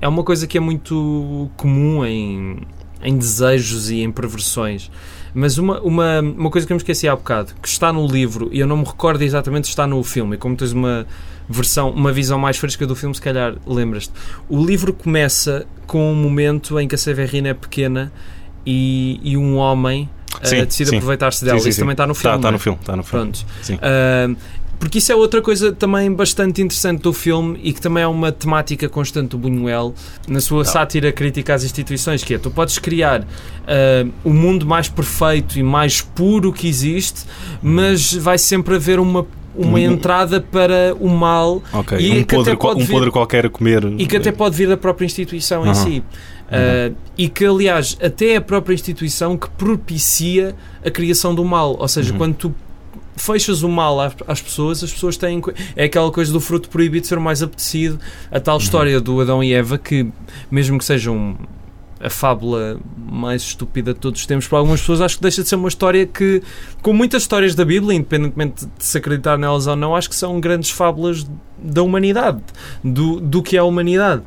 [0.00, 2.58] É uma coisa que é muito comum em,
[3.02, 4.90] em desejos e em perversões.
[5.34, 8.48] Mas uma, uma, uma coisa que eu me esqueci há bocado, que está no livro,
[8.52, 11.06] e eu não me recordo exatamente se está no filme, e como tens uma
[11.48, 14.12] versão, uma visão mais fresca do filme, se calhar lembras-te.
[14.48, 18.12] O livro começa com um momento em que a Severina é pequena
[18.66, 20.08] e, e um homem
[20.42, 20.96] Sim, eh, decide sim.
[20.96, 21.58] aproveitar-se dela.
[21.58, 22.36] Sim, sim, Isso também está no filme.
[22.36, 23.32] Está tá no filme, está no filme.
[23.32, 23.46] Pronto.
[23.62, 23.78] Sim.
[24.78, 28.30] Porque isso é outra coisa também bastante interessante do filme e que também é uma
[28.30, 29.92] temática constante do Buñuel
[30.28, 30.70] na sua Tá.
[30.70, 33.26] sátira crítica às instituições, que é tu podes criar
[33.66, 37.22] ah, o mundo mais perfeito e mais puro que existe,
[37.62, 42.36] mas vai sempre haver uma, uma Um- entrada para o mal Ok, E um, que
[42.36, 43.84] podre, até pode um vir- podre qualquer a comer.
[43.98, 45.74] e que até pode vir da própria instituição em Aham.
[45.74, 46.02] si.
[46.48, 51.76] Uh, e que, aliás, até é a própria instituição que propicia a criação do mal.
[51.78, 52.18] Ou seja, Uhum.
[52.18, 52.54] quando tu
[53.18, 55.42] fechas o mal às, às pessoas, as pessoas têm.
[55.76, 57.98] É aquela coisa do fruto proibido ser o mais apetecido.
[58.30, 60.06] A tal história do Adão e Eva, que,
[60.50, 61.36] mesmo que sejam
[62.00, 65.48] a fábula mais estúpida de todos os tempos, para algumas pessoas, acho que deixa de
[65.48, 66.42] ser uma história que,
[66.80, 70.38] com muitas histórias da Bíblia, independentemente de se acreditar nelas ou não, acho que são
[70.40, 71.26] grandes fábulas
[71.58, 72.40] da humanidade,
[72.84, 74.22] do, do que é a humanidade.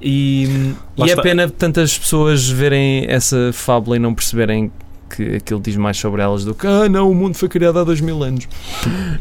[0.00, 4.70] E, e é pena tantas pessoas verem essa fábula e não perceberem
[5.14, 7.84] que aquilo diz mais sobre elas do que ah não, o mundo foi criado há
[7.84, 8.48] dois mil anos.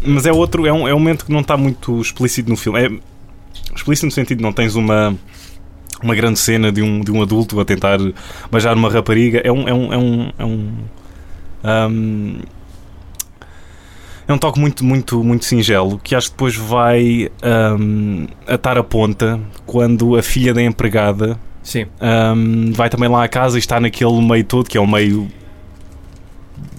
[0.06, 2.79] Mas é outro, é um, é um momento que não está muito explícito no filme.
[2.79, 2.89] É
[3.75, 5.15] explícito no sentido não tens uma
[6.01, 7.97] uma grande cena de um, de um adulto a tentar
[8.51, 9.41] beijar uma rapariga.
[9.43, 10.71] É um é um é um, é um,
[11.63, 12.41] ahm,
[14.27, 18.84] é um toque muito muito muito singelo que acho que depois vai ahm, atar a
[18.84, 23.79] ponta quando a filha da empregada Sim, Ahm, vai também lá à casa e está
[23.79, 25.29] naquele meio todo que é um meio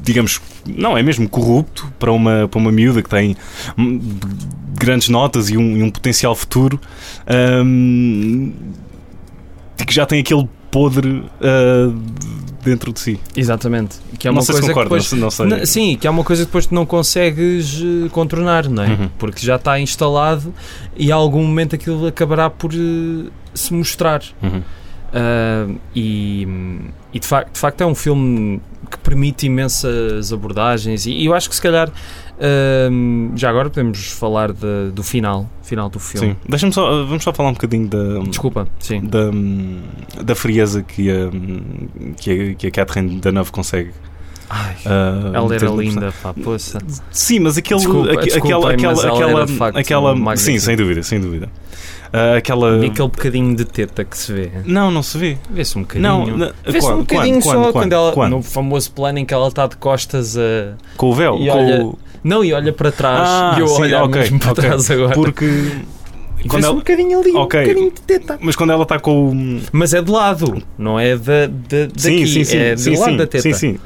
[0.05, 3.37] digamos não é mesmo corrupto para uma para uma miúda que tem
[4.75, 6.79] grandes notas e um, e um potencial futuro
[7.27, 8.53] ahm,
[9.81, 11.93] e que já tem aquele podre ah,
[12.63, 13.97] dentro de si exatamente.
[14.19, 16.07] Que é não uma sei se coisa que concorda depois não sei Não, sim, que
[16.07, 18.89] é uma coisa que depois tu não consegues eh, contornar, não é?
[18.89, 19.11] Uhum.
[19.19, 20.55] Porque já está instalado
[20.97, 24.23] e a algum momento aquilo acabará por eh, se mostrar.
[24.43, 24.63] Uhum.
[25.13, 26.49] Ah, e
[27.13, 31.49] e de, de facto é um filme que permite imensas abordagens e, e eu acho
[31.49, 31.89] que se calhar
[32.41, 32.89] ah,
[33.37, 36.29] já agora podemos falar de- do final, final do filme.
[36.31, 39.01] sim deixa-me só vamos só falar um bocadinho da Desculpa, sim.
[39.03, 39.31] da,
[40.23, 41.31] da frieza que a,
[42.17, 43.91] que a, que a Catherine Deneuve consegue
[44.51, 46.79] Ai, ah, ela era linda, pá, poça.
[47.11, 51.19] Sim, mas aquele, Desculpa, aque- desculpem, aquela, aquela, aquela, facto, aquela, sim, sem dúvida, sem
[51.19, 51.49] dúvida.
[52.17, 54.51] Ah, aquela, E aquele bocadinho de teta que se vê.
[54.65, 55.37] não, não se vê.
[55.51, 56.09] Vê-se um bocadinho.
[56.09, 58.31] Não, na- Vê-se um bocadinho quando, só quando, quando, ela, quando?
[58.37, 60.75] no famoso plano em que ela está de costas a.
[60.97, 63.83] com o véu, E olha- o- Não, e olha para trás Ah, e eu sim,
[63.83, 64.65] olho ok, mesmo para ok.
[64.65, 65.13] trás agora.
[65.15, 67.61] porque E quando vê-se um ela- bocadinho ali, Ok.
[67.61, 68.39] um bocadinho de teta.
[68.41, 71.99] mas quando ela está com o Mas é de lado, não é da, da, daqui,
[71.99, 73.43] sim, sim, sim, é sim, do lado sim, da teta.
[73.43, 73.79] sim, sim.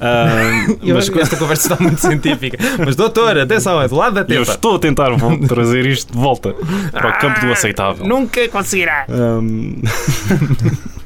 [0.00, 2.58] Ah, Eu mas que esta conversa está muito científica.
[2.84, 4.50] Mas doutor, atenção, é do lado da eu teta.
[4.52, 5.08] estou a tentar
[5.48, 6.54] trazer isto de volta
[6.92, 8.06] para o campo do aceitável.
[8.06, 9.06] Nunca conseguirá.
[9.16, 9.80] Um...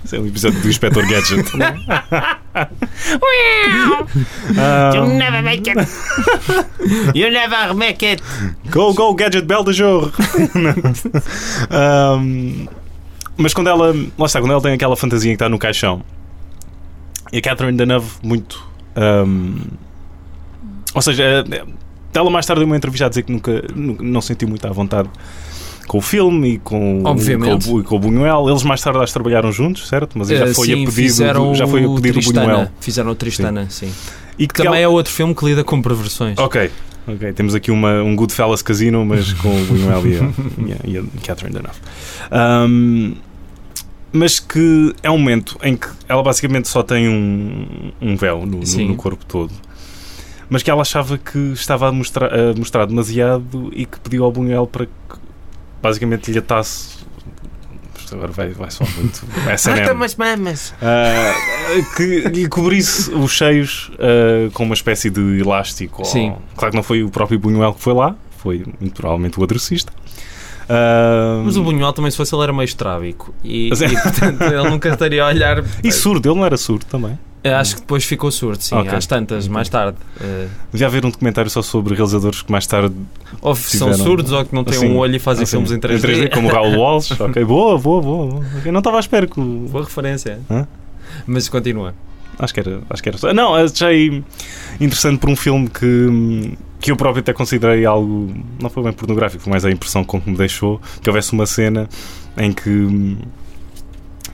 [0.05, 1.45] Esse é um episódio do Inspector Gadget.
[3.31, 5.79] You Um, never make it.
[7.15, 8.21] you never make it.
[8.71, 10.11] Go, go, Gadget Bel de Jour!
[11.71, 12.67] Um,
[13.37, 13.95] mas quando ela.
[14.19, 16.03] Lá está, quando ela tem aquela fantasia que está no caixão
[17.33, 18.69] e a Catherine Deneuve muito.
[19.27, 19.57] Um,
[20.95, 21.65] ou seja, eh,
[22.15, 25.09] ela mais tarde deu uma entrevista a dizer que nunca, não sentiu muito à vontade
[25.87, 27.67] com o filme e com, Obviamente.
[27.69, 28.49] com, o, com o Buñuel.
[28.49, 30.19] Eles mais tarde acho trabalharam juntos, certo?
[30.19, 32.47] Mas já Eh, foi sim, a pedido, já foi a o pedido do Tristana.
[32.53, 32.69] Buñuel.
[32.81, 33.93] Fizeram o Tristana, sim.
[34.39, 36.39] E que Também ela- é outro filme que lida com perversões.
[36.39, 36.71] Ok,
[37.07, 37.33] ok.
[37.33, 40.21] Temos aqui uma, um Goodfellas Casino, mas com o Buñuel e a,
[40.67, 41.79] e a- e a Catherine Deneuve.
[42.33, 43.15] Um,
[44.13, 48.59] mas que é um momento em que ela basicamente só tem um, um véu no,
[48.59, 49.53] no- no corpo todo.
[50.49, 54.33] Mas que ela achava que estava a mostrar, a mostrar demasiado e que pediu ao
[54.33, 54.93] Buñuel para que
[55.81, 56.99] basicamente lhe atasse.
[58.13, 59.25] Agora vai, vai só muito.
[59.49, 59.79] S&M.
[59.83, 60.75] Mata umas mamas.
[60.83, 61.33] Ah,
[61.97, 66.01] que lhe cobrisse os cheios ah, com uma espécie de elástico.
[66.01, 66.35] ou- Sim.
[66.57, 69.93] Claro que não foi o próprio Buñuel que foi lá, foi muito provavelmente o adressista.
[71.45, 73.35] Mas o Buñuel também, se fosse, ele era meio estrábico.
[73.43, 75.65] E, e, portanto, ele nunca estaria a olhar.
[75.83, 77.19] E surdo, ele não era surdo também.
[77.43, 78.93] Acho que depois ficou surdo, sim, Ok.
[78.95, 79.97] às tantas, mais tarde.
[80.71, 82.95] Devia haver um documentário só sobre realizadores que mais tarde.
[83.41, 85.79] ou são surdos ou que não têm assim, um olho e fazem assim, filmes em
[85.81, 86.31] 3D.
[86.35, 87.13] como o Raul Walsh.
[87.19, 88.27] ok, boa, boa, boa.
[88.27, 88.45] boa.
[88.59, 89.41] Ok, Não estava à espera que.
[89.41, 90.39] Boa referência.
[90.51, 90.67] Hã?
[91.27, 91.95] Mas continua.
[92.43, 92.81] Acho que era.
[92.89, 93.35] Acho que era.
[93.35, 94.25] Não, achei
[94.81, 96.57] interessante por um filme que.
[96.81, 98.35] Que eu próprio até considerei algo.
[98.59, 100.81] Não foi bem pornográfico, foi mais a impressão com que me deixou.
[101.03, 101.89] Que houvesse uma cena
[102.39, 103.19] em que.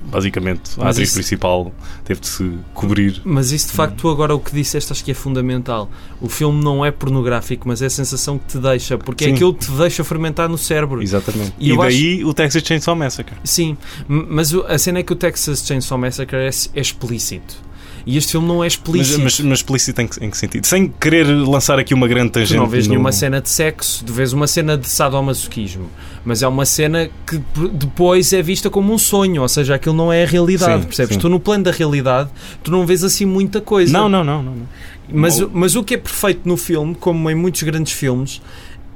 [0.08, 1.72] Basicamente, a Mas atriz isso- principal
[2.04, 3.20] teve de se cobrir.
[3.24, 5.90] Mas isso de facto, tu agora o que disseste, acho que é fundamental.
[6.20, 9.34] O filme não é pornográfico, mas é a sensação que te deixa, porque é Sim.
[9.34, 11.02] aquilo que te deixa fermentar no cérebro.
[11.02, 11.54] Exatamente.
[11.58, 13.34] E E, daí o Texas Chainsaw Massacre.
[13.42, 17.65] Sim, mas a cena é que o Texas Chainsaw Massacre é, é explícito.
[18.08, 19.20] E este filme não é Mas, explícito.
[19.20, 20.64] mas, mas explícito em que, em que sentido?
[20.64, 22.56] Sem querer lançar aqui uma grande Tu tangente.
[22.56, 25.90] não vês no- nenhuma cena de sexo, tu vês uma cena de sadomasoquismo,
[26.24, 27.42] mas é uma cena que
[27.72, 31.14] depois é vista como um sonho, ou seja, aquilo não é a realidade, Sim, percebes?
[31.14, 31.20] sim.
[31.20, 32.30] Tu no plano da realidade,
[32.62, 33.92] tu não vês assim muita coisa.
[33.92, 34.52] Não, não, não, não.
[34.54, 34.68] não.
[35.12, 38.40] Mas, Ou- mas o que é perfeito no filme, como em muitos grandes filmes,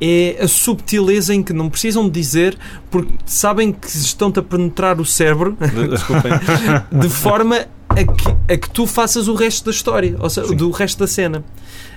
[0.00, 2.56] é a subtileza em que não precisam de dizer,
[2.90, 5.56] porque sabem que estão-te a penetrar o cérebro,
[5.90, 6.32] desculpem,
[6.92, 10.56] de forma a que, a que tu faças o resto da história, ou seja, Sim.
[10.56, 11.44] do resto da cena.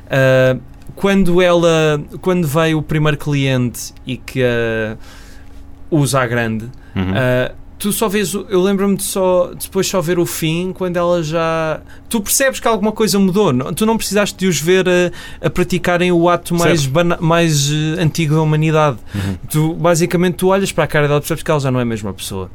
[0.09, 0.57] Ah,
[0.95, 4.97] quando ela, quando veio o primeiro cliente e que a
[5.89, 7.13] usa a grande, Uhum.
[7.15, 11.21] ah, tu só vês, eu lembro-me de só depois só ver o fim quando ela
[11.23, 11.81] já.
[12.09, 15.49] Tu percebes que alguma coisa mudou, não- tu não precisaste de os ver a, a
[15.49, 18.97] praticarem o ato mais, bana- mais eh, antigo da humanidade.
[19.13, 19.37] Uhum.
[19.49, 21.83] Tu, basicamente, tu olhas para a cara dela e percebes que ela já não é
[21.83, 22.49] a mesma pessoa.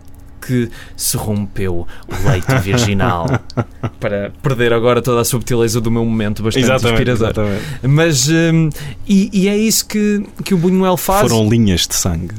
[0.48, 3.26] Que se rompeu o leite virginal
[4.00, 7.26] para perder agora toda a subtileza do meu momento bastante Exatamente, inspirador.
[7.46, 7.64] exatamente.
[7.86, 8.70] Mas hum,
[9.06, 11.30] e, e é isso que, que o Buñuel faz.
[11.30, 12.34] Foram linhas de sangue.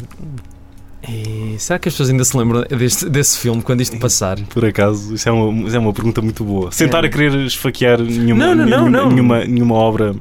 [1.08, 4.38] E será que as pessoas ainda se lembram deste, desse filme quando isto passar?
[4.41, 6.72] Por acaso, isso é uma, isso é uma pergunta muito boa.
[6.72, 7.08] Sentar É.
[7.08, 9.10] a querer esfaquear nenhuma, não, não, nenhuma, não.
[9.10, 10.15] nenhuma, nenhuma obra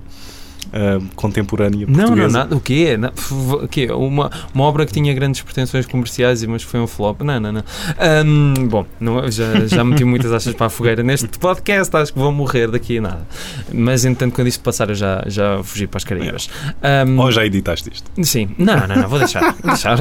[0.72, 2.26] ah, contemporânea Não, portuguesa.
[2.26, 2.56] não, nada.
[2.56, 2.96] O quê?
[2.96, 3.88] Não, f- o quê?
[3.92, 7.20] Uma, uma obra que tinha grandes pretensões comerciais, mas foi um flop.
[7.22, 7.64] Não, não, não.
[7.98, 12.18] Ahm, bom, não- já, já meti muitas achas para a fogueira neste podcast, acho que
[12.18, 13.26] vou morrer daqui a nada.
[13.72, 16.48] Mas, entanto, quando isto passar, eu já, já fugi para as Caraíbas.
[16.82, 18.10] Ahm, Ou já editaste isto?
[18.22, 18.50] Sim.
[18.58, 19.54] Não, não, não, vou deixar.
[19.64, 19.98] Deixar.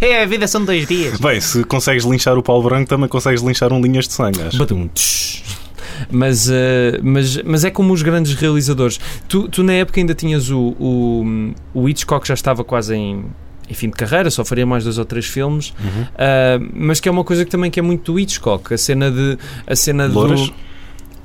[0.00, 1.18] É, a vida são dois dias.
[1.20, 4.58] Bem, se consegues linchar o Paulo Branco, também consegues linchar um linhas de sangue, acho.
[4.58, 5.42] Badum, tsh.
[6.10, 8.98] Mas, eh, mas, mas é como os grandes realizadores.
[9.28, 13.24] Tu, tu na época ainda tinhas o, o, o Hitchcock já estava quase em,
[13.68, 16.04] em fim de carreira, só faria mais dois ou três filmes, Uhum.
[16.16, 19.10] ah, mas que é uma coisa que também que é muito do Hitchcock, a cena
[19.10, 20.40] de a cena Louras?
[20.48, 20.54] do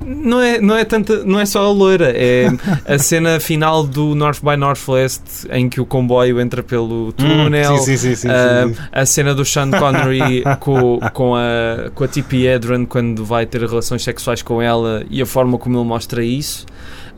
[0.05, 2.47] não é, não é tanta, não é só a loira, é
[2.85, 7.75] a cena final do North by Northwest em que o comboio entra pelo túnel.
[7.75, 8.75] Hum, sim, sim, sim, sim.
[8.91, 13.61] a cena do Sean Connery com, com a, com a Tippi Hedren quando vai ter
[13.61, 16.65] relações sexuais com ela e a forma como ele mostra isso.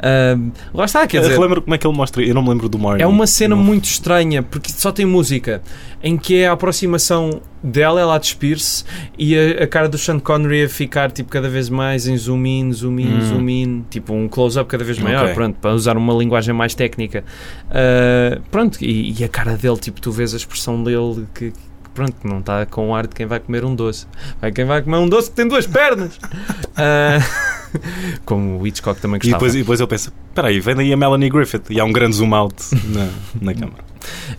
[0.05, 0.37] Ah,
[0.73, 2.21] lá está, quer dizer, Relembro como é que ele mostra.
[2.21, 3.01] Eu não me lembro do Marnie.
[3.01, 3.63] é uma cena Não.
[3.63, 5.61] muito estranha porque só tem música
[6.03, 8.83] em que é a aproximação dela, ela a despir-se
[9.17, 12.45] e a, a cara do Sean Connery a ficar tipo cada vez mais em zoom
[12.45, 13.21] in, zoom in, Hum.
[13.21, 15.33] zoom in, tipo um close-up cada vez maior, Ok.
[15.35, 17.23] pronto, para usar uma linguagem mais técnica.
[17.71, 21.53] Ah, pronto, e, e a cara dele, tipo, tu vês a expressão dele que,
[21.93, 24.07] pronto, não está com o ar de quem vai comer um doce.
[24.41, 26.19] Vai quem vai comer um doce que tem duas pernas.
[26.75, 27.19] Ah,
[28.25, 29.37] como o Hitchcock também E gostava.
[29.37, 31.91] depois, e depois eu penso: espera aí, vem daí a Melanie Griffith e há um
[31.91, 33.83] grande zoom out na, na câmara.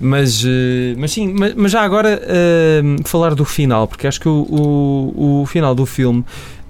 [0.00, 4.42] Mas, eh, mas sim, mas, já agora eh, falar do final, porque acho que o,
[4.50, 6.24] o, o final do filme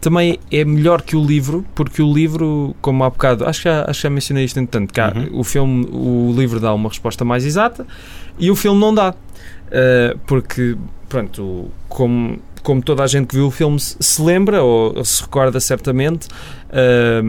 [0.04, 3.82] também é melhor que o livro, porque o livro, como há bocado, acho que já,
[3.88, 5.40] acho que já mencionei isto entretanto, que há- Uhum.
[5.40, 7.86] o filme, o livro dá uma resposta mais exata
[8.38, 9.14] e o filme não dá.
[9.70, 10.76] Eh, porque,
[11.08, 15.04] pronto, como, como toda a gente que viu o filme se, se lembra ou, ou
[15.04, 16.28] se recorda certamente,
[16.70, 17.22] eh,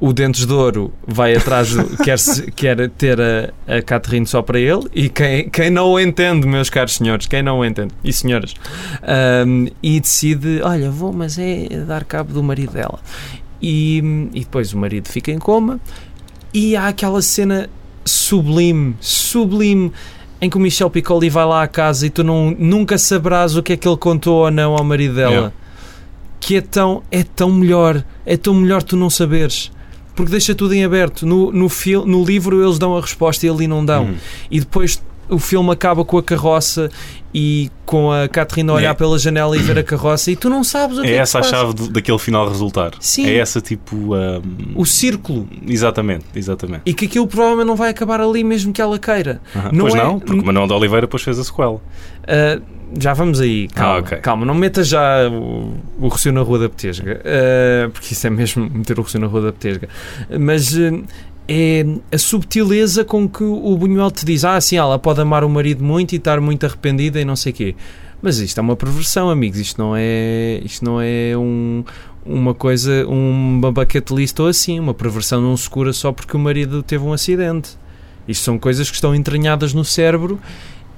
[0.00, 2.18] o Dentes de Ouro vai atrás, do, quer,
[2.56, 6.70] quer ter a, a Catherine só para ele, e quem, quem não o entende, meus
[6.70, 8.54] caros senhores, quem não o entende, e senhoras,
[9.02, 12.98] ahm, e decide: olha, vou, mas é dar cabo do marido dela.
[13.60, 13.98] E,
[14.32, 15.78] e depois o marido fica em coma,
[16.52, 17.68] e há aquela cena
[18.04, 19.92] sublime, sublime.
[20.42, 23.62] Em que o Michel Piccoli vai lá à casa e tu não, nunca saberás o
[23.62, 25.32] que é que ele contou ou não ao marido dela.
[25.32, 25.52] Yeah.
[26.40, 29.70] Que é tão, é tão melhor, é tão melhor tu não saberes
[30.14, 31.26] porque deixa tudo em aberto.
[31.26, 34.04] No, no, fil- no livro eles dão a resposta e ali não dão.
[34.04, 34.14] Uhum.
[34.50, 36.90] E depois o filme acaba com a carroça
[37.32, 38.94] e com a Catarina a olhar É.
[38.94, 41.20] pela janela e ver a carroça e tu não sabes o que É é, que
[41.20, 42.90] essa a chave do- daquele final resultar.
[42.98, 43.26] Sim.
[43.26, 44.12] É essa tipo.
[44.14, 44.42] ah,
[44.74, 45.48] O círculo.
[45.64, 46.82] Exatamente, exatamente.
[46.84, 49.40] E que aquilo provavelmente não vai acabar ali mesmo que ela queira.
[49.54, 49.70] Aham.
[49.72, 51.80] Não pois é- não, porque o Manuel de Oliveira depois fez a sequela.
[52.26, 52.60] Ah,
[52.98, 54.18] já vamos aí, calma, Ah, ok.
[54.18, 58.30] calma, não metas já o, o Rocio na Rua da Petesga, eh, porque isso é
[58.30, 59.88] mesmo meter o Rocio na Rua da Petesga.
[60.38, 60.92] Mas eh,
[61.48, 65.48] é a subtileza com que o Buñuel te diz: ah, sim, ela pode amar o
[65.48, 67.74] marido muito e estar muito arrependida e não sei o quê.
[68.22, 69.58] Mas isto é uma perversão, amigos.
[69.58, 71.82] Isto não é, isto não é um,
[72.24, 74.78] uma coisa, uma bucket list ou assim.
[74.78, 77.70] Uma perversão não se cura só porque o marido teve um acidente.
[78.28, 80.38] Isto são coisas que estão entranhadas no cérebro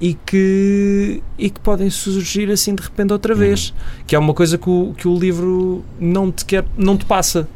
[0.03, 3.73] e que, e que podem surgir assim de repente outra vez.
[4.05, 7.47] Que é uma coisa que o, que o livro não te, quer, não te passa.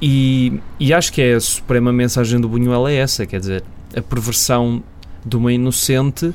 [0.00, 3.64] E, e acho que é a suprema mensagem do Buñuel é essa, quer dizer,
[3.96, 4.84] a perversão
[5.26, 6.32] de uma inocente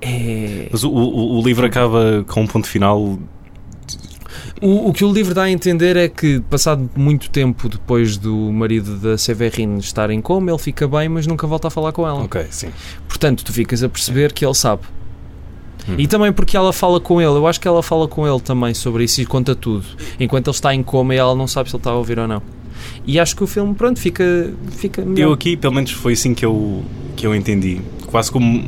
[0.00, 0.68] é...
[0.72, 3.16] Mas o, o, o livro acaba com um ponto final.
[4.64, 8.34] O, o que o livro dá a entender é que, passado muito tempo depois do
[8.50, 12.08] marido da Severine estar em coma, ele fica bem, mas nunca volta a falar com
[12.08, 12.22] ela.
[12.22, 12.68] Ok, sim.
[13.06, 14.84] Portanto, tu ficas a perceber que ele sabe.
[15.86, 15.96] Uhum.
[15.98, 18.72] E também porque ela fala com ele, eu acho que ela fala com ele também
[18.72, 19.84] sobre isso e conta tudo.
[20.18, 22.26] Enquanto ele está em coma e ela não sabe se ele está a ouvir ou
[22.26, 22.40] não.
[23.06, 25.28] E acho que o filme, pronto, fica, fica melhor.
[25.28, 26.82] Eu aqui, pelo menos foi assim que eu,
[27.14, 27.82] que eu entendi.
[28.06, 28.64] Quase como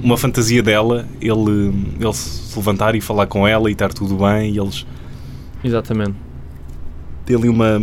[0.00, 4.54] uma fantasia dela, ele, ele se levantar e falar com ela e estar tudo bem
[4.54, 4.86] e eles
[5.62, 6.14] Exatamente.
[7.24, 7.80] têm ali uma.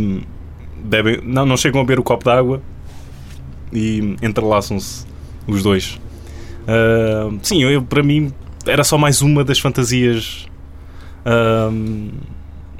[0.82, 2.62] Bebem, não, não chegam a beber o copo d'água
[3.72, 5.04] e entrelaçam-se
[5.46, 5.98] os dois.
[6.68, 8.32] Ah, sim, eu, para mim
[8.66, 10.46] era só mais uma das fantasias
[11.24, 11.70] ah,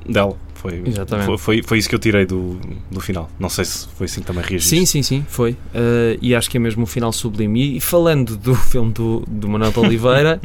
[0.06, 0.36] dela.
[0.54, 1.38] Foi, Exatamente.
[1.38, 2.58] foi, foi, isso que eu tirei do,
[2.90, 3.30] do final.
[3.38, 4.76] Não sei se foi assim que também reagiste.
[4.76, 5.52] Sim, sim, sim, foi.
[5.52, 7.62] Uh, e acho que é mesmo um final sublime.
[7.62, 10.40] E, e falando do filme do, do Manuel de Oliveira,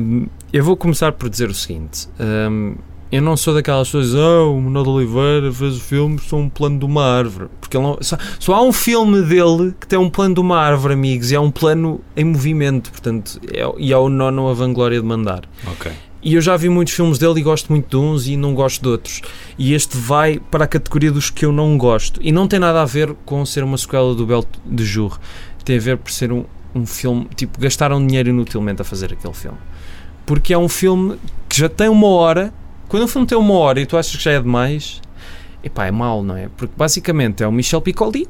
[0.00, 2.76] um, eu vou começar por dizer o seguinte: um,
[3.14, 6.48] eu não sou daquelas pessoas, oh, o Manuel de Oliveira fez o filme, sou um
[6.48, 7.48] plano de uma árvore.
[7.60, 10.94] Porque não, só, só há um filme dele que tem um plano de uma árvore,
[10.94, 15.00] amigos, e é um plano em movimento, portanto, é, e é o nono a vanglória
[15.00, 15.44] de mandar.
[15.64, 15.92] Ok.
[16.24, 18.82] E eu já vi muitos filmes dele e gosto muito de uns e não gosto
[18.82, 19.20] de outros.
[19.56, 22.18] E este vai para a categoria dos que eu não gosto.
[22.20, 25.20] E não tem nada a ver com ser uma sequela do Bel de Jour.
[25.64, 27.28] Tem a ver por ser um, um filme.
[27.36, 29.58] Tipo, gastaram dinheiro inutilmente a fazer aquele filme.
[30.26, 32.52] Porque é um filme que já tem uma hora.
[32.94, 35.00] Quando um filme tem uma hora e tu achas que já é demais,
[35.64, 36.48] epá, é mau, não é?
[36.56, 38.28] Porque basicamente é o Michel Piccoli,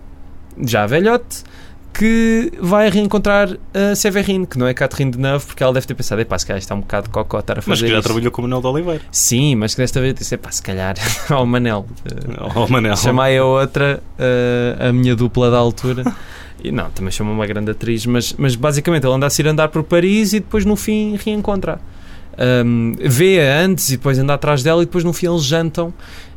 [0.65, 1.45] já velhote,
[1.93, 6.23] que vai reencontrar a Severine, que não é Catherine Deneuve, porque ela deve ter pensado,
[6.23, 7.95] epá, se calhar isto é um bocado de cocó estar a fazer Mas que já
[7.99, 8.03] isso.
[8.05, 9.01] trabalhou com o Manuel de Oliveira.
[9.11, 10.95] Sim, mas que desta vez disse, epá, se calhar,
[11.29, 12.97] ao Manel, eh, Oh, Manel.
[12.97, 16.05] chamai a outra, eh, a minha dupla da altura.
[16.65, 19.47] E não, também chama uma grande atriz, mas, mas basicamente ele anda a se ir
[19.47, 21.79] andar por Paris e depois no fim reencontra.
[22.39, 25.89] Um, Vê-a antes e depois anda atrás dela e depois no fim eles jantam.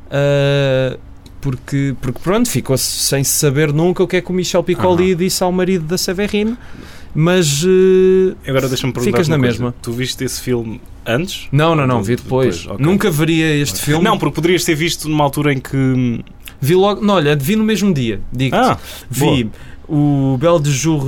[0.08, 0.98] uh,
[1.40, 5.44] porque, porque pronto, ficou sem saber nunca o que é que o Michel Piccoli disse
[5.44, 6.58] ao marido da Severine,
[7.14, 9.18] mas uh, Agora deixa-me perguntar.
[9.18, 9.74] Ficas na mesma.
[9.82, 11.48] Tu viste esse filme antes?
[11.52, 12.58] não, não, não, vi depois.
[12.58, 12.86] depois, ok.
[12.86, 14.04] Nunca veria este filme.
[14.04, 16.24] Não, porque poderias ter visto numa altura em que.
[16.60, 18.78] Vi logo, não, olha, vi no mesmo dia, digo Ah,
[19.10, 19.50] Vi
[19.88, 21.06] o Belo de Jour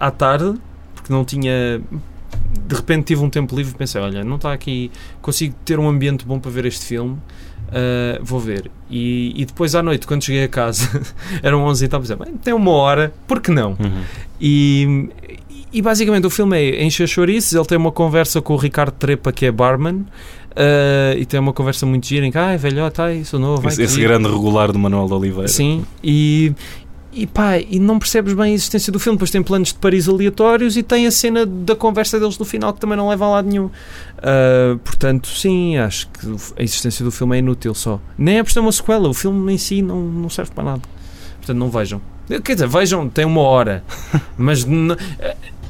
[0.00, 0.54] à tarde,
[0.94, 1.80] porque não tinha.
[2.58, 4.90] De repente tive um tempo livre e pensei: olha, não está aqui.
[5.20, 7.16] Consigo ter um ambiente bom para ver este filme.
[7.72, 8.70] ah, vou ver.
[8.90, 10.88] E, e depois à noite, quando cheguei a casa,
[11.42, 13.70] eram 11 e tal, pensei: bem, tem uma hora, por que não?
[13.70, 14.02] Uhum.
[14.40, 15.08] E,
[15.72, 17.52] e basicamente o filme é encher chouriços.
[17.52, 20.04] Ele tem uma conversa com o Ricardo Trepa, que é barman.
[20.54, 23.62] ah, e tem uma conversa muito gira em que, ai, velhote, ai, sou novo.
[23.66, 25.48] ai, esse, esse giro." grande regular do Manuel de Oliveira.
[25.48, 26.52] Sim, e,
[27.16, 29.16] e pá, e não percebes bem a existência do filme.
[29.16, 32.74] Depois tem planos de Paris aleatórios e tem a cena da conversa deles no final
[32.74, 33.70] que também não leva a lado nenhum.
[34.18, 36.26] Ah, portanto, sim, acho que
[36.58, 37.98] a existência do filme é inútil só.
[38.18, 40.82] Nem é por ser uma sequela, o filme em si não, não serve para nada.
[41.38, 42.00] Portanto, não vejam.
[42.42, 43.84] Quer dizer, vejam, tem uma hora,
[44.36, 44.66] mas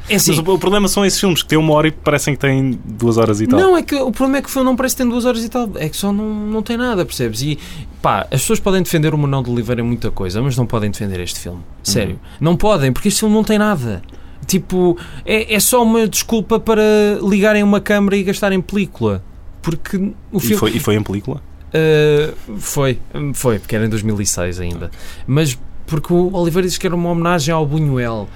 [0.09, 0.31] é assim.
[0.37, 2.79] Mas o, o problema são esses filmes que têm uma hora e parecem que têm
[2.85, 3.59] duas horas e tal.
[3.59, 5.45] Não, é que o problema é que o filme não parece que tem duas horas
[5.45, 5.71] e tal.
[5.77, 7.43] É que só não, não tem nada, percebes?
[7.43, 7.59] E
[8.01, 10.91] pá, as pessoas podem defender o Manuel de Oliveira em muita coisa, mas não podem
[10.91, 11.61] defender este filme.
[11.83, 12.19] Sério.
[12.41, 14.03] Não podem, porque este filme não tem nada.
[14.47, 16.83] Tipo, é, é só uma desculpa para
[17.23, 19.23] ligarem uma câmara e gastarem película.
[19.61, 20.57] Porque o E filme.
[20.57, 21.43] foi, e foi em película?
[21.75, 22.99] Uh, foi,
[23.35, 24.91] foi, porque era em 2006 ainda.
[25.27, 28.29] Mas porque o Oliveira disse que era uma homenagem ao Buñuel.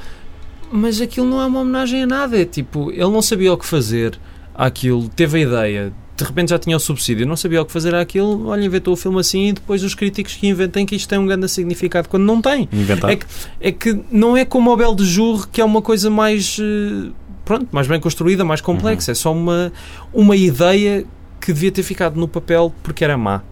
[0.72, 2.40] Mas aquilo não é uma homenagem a nada.
[2.40, 4.18] É tipo, ele não sabia o que fazer
[4.54, 7.94] àquilo, teve a ideia, de repente já tinha o subsídio, não sabia o que fazer
[7.94, 8.46] àquilo.
[8.48, 11.26] Olha, inventou o filme assim e depois os críticos que inventem que isto tem um
[11.26, 12.68] grande significado quando não tem.
[12.72, 13.10] Inventado?
[13.10, 13.26] É que,
[13.60, 16.58] é que não é como o Bel de Jour, que é uma coisa mais.
[16.60, 17.10] eh,
[17.44, 19.10] Pronto, mais bem construída, mais complexa.
[19.10, 19.72] É só uma,
[20.12, 21.04] uma ideia
[21.40, 23.42] que devia ter ficado no papel porque era má.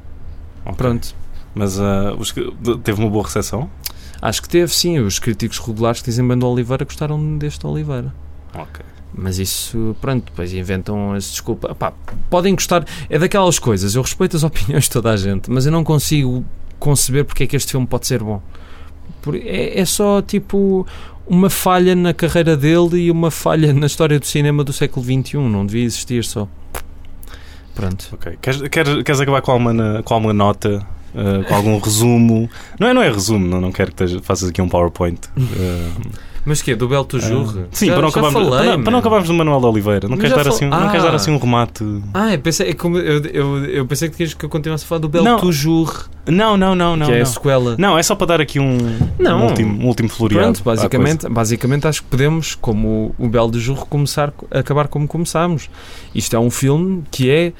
[0.64, 0.76] Ok.
[0.76, 1.14] Pronto.
[1.54, 3.68] Mas de- teve uma boa recepção?
[4.20, 4.98] Acho que teve, sim.
[4.98, 8.12] Os críticos regulares que dizem bem do Oliveira gostaram deste Oliveira.
[8.54, 8.84] Ok.
[9.14, 11.76] Mas isso, pronto, depois inventam as desculpas.
[11.76, 11.92] Pá,
[12.28, 13.94] podem gostar, é daquelas coisas.
[13.94, 16.44] Eu respeito as opiniões de toda a gente, mas eu não consigo
[16.78, 18.42] conceber porque é que este filme pode ser bom.
[19.32, 20.86] É, é só tipo
[21.26, 25.36] uma falha na carreira dele e uma falha na história do cinema do século XXI.
[25.38, 26.48] Não devia existir só.
[27.74, 28.08] Pronto.
[28.12, 28.38] Ok.
[28.40, 30.86] Queres, queres, queres acabar com alguma, com alguma nota?
[31.14, 32.48] Uh, com algum resumo?
[32.78, 35.18] Não é, não é resumo, não, não quero que esteja- faças aqui um PowerPoint.
[35.36, 36.10] Uh,
[36.44, 37.54] Mas que Do Bel Toujours?
[37.54, 39.66] uh, sim, já, para não, acabarmos, falei, para, não, para não acabarmos no Manuel de
[39.66, 40.08] Oliveira.
[40.08, 41.08] Não Mas queres, dar fal- assim, não queres Ah.
[41.10, 41.84] dar assim um remate?
[42.14, 44.88] Ah, eu pensei, é como eu, eu, eu pensei que querias que eu continuasse a
[44.88, 45.38] falar do Bel Não.
[45.40, 47.06] Toujours, Não, não, não, não.
[47.06, 47.22] que é não.
[47.22, 47.76] a sequela.
[47.78, 48.78] Não, é só para dar aqui um,
[49.18, 49.40] Não.
[49.42, 50.44] um último, um último floreado.
[50.52, 55.68] Pronto, basicamente, basicamente acho que podemos, como o Belo de Jour, começar, acabar como começámos.
[56.14, 57.52] Isto é um filme que é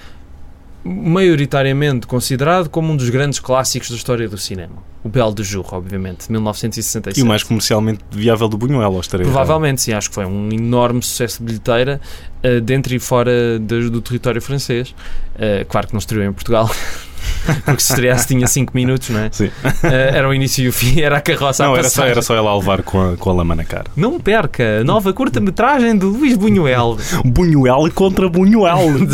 [0.89, 4.83] maioritariamente considerado como um dos grandes clássicos da história do cinema.
[5.09, 7.19] O Belo de Jour, obviamente, de 1967.
[7.19, 9.27] E o mais comercialmente viável do Buñuel, aos três.
[9.27, 11.99] Provavelmente, sim, acho que foi um enorme sucesso de bilheteira
[12.43, 14.95] eh, dentro e fora do, do território francês.
[15.39, 16.71] Eh, claro que não estreou em Portugal,
[17.65, 19.29] porque se estreasse tinha 5 minutos, não é?
[19.33, 19.51] Sim.
[19.83, 22.23] Eh, era o início e o fim, era a carroça Não, a era só, era
[22.23, 23.87] só ela a levar com a, com a lama na cara.
[23.97, 26.97] Não perca, nova curta-metragem de Luís Buñuel.
[27.25, 29.09] Buñuel contra Buñuel.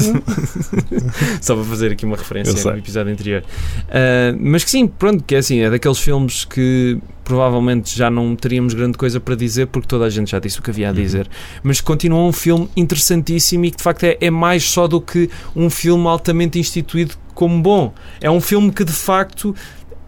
[1.40, 3.44] Só para fazer aqui uma referência no episódio anterior.
[3.88, 8.34] Ah, mas que sim, pronto, que é assim, é daqueles filmes que provavelmente já não
[8.34, 10.90] teríamos grande coisa para dizer porque toda a gente já disse o que havia a
[10.90, 10.96] Uhum.
[10.96, 11.28] dizer.
[11.62, 15.28] Mas continua um filme interessantíssimo e que de facto é, é mais só do que
[15.54, 17.92] um filme altamente instituído como bom.
[18.20, 19.54] É um filme que de facto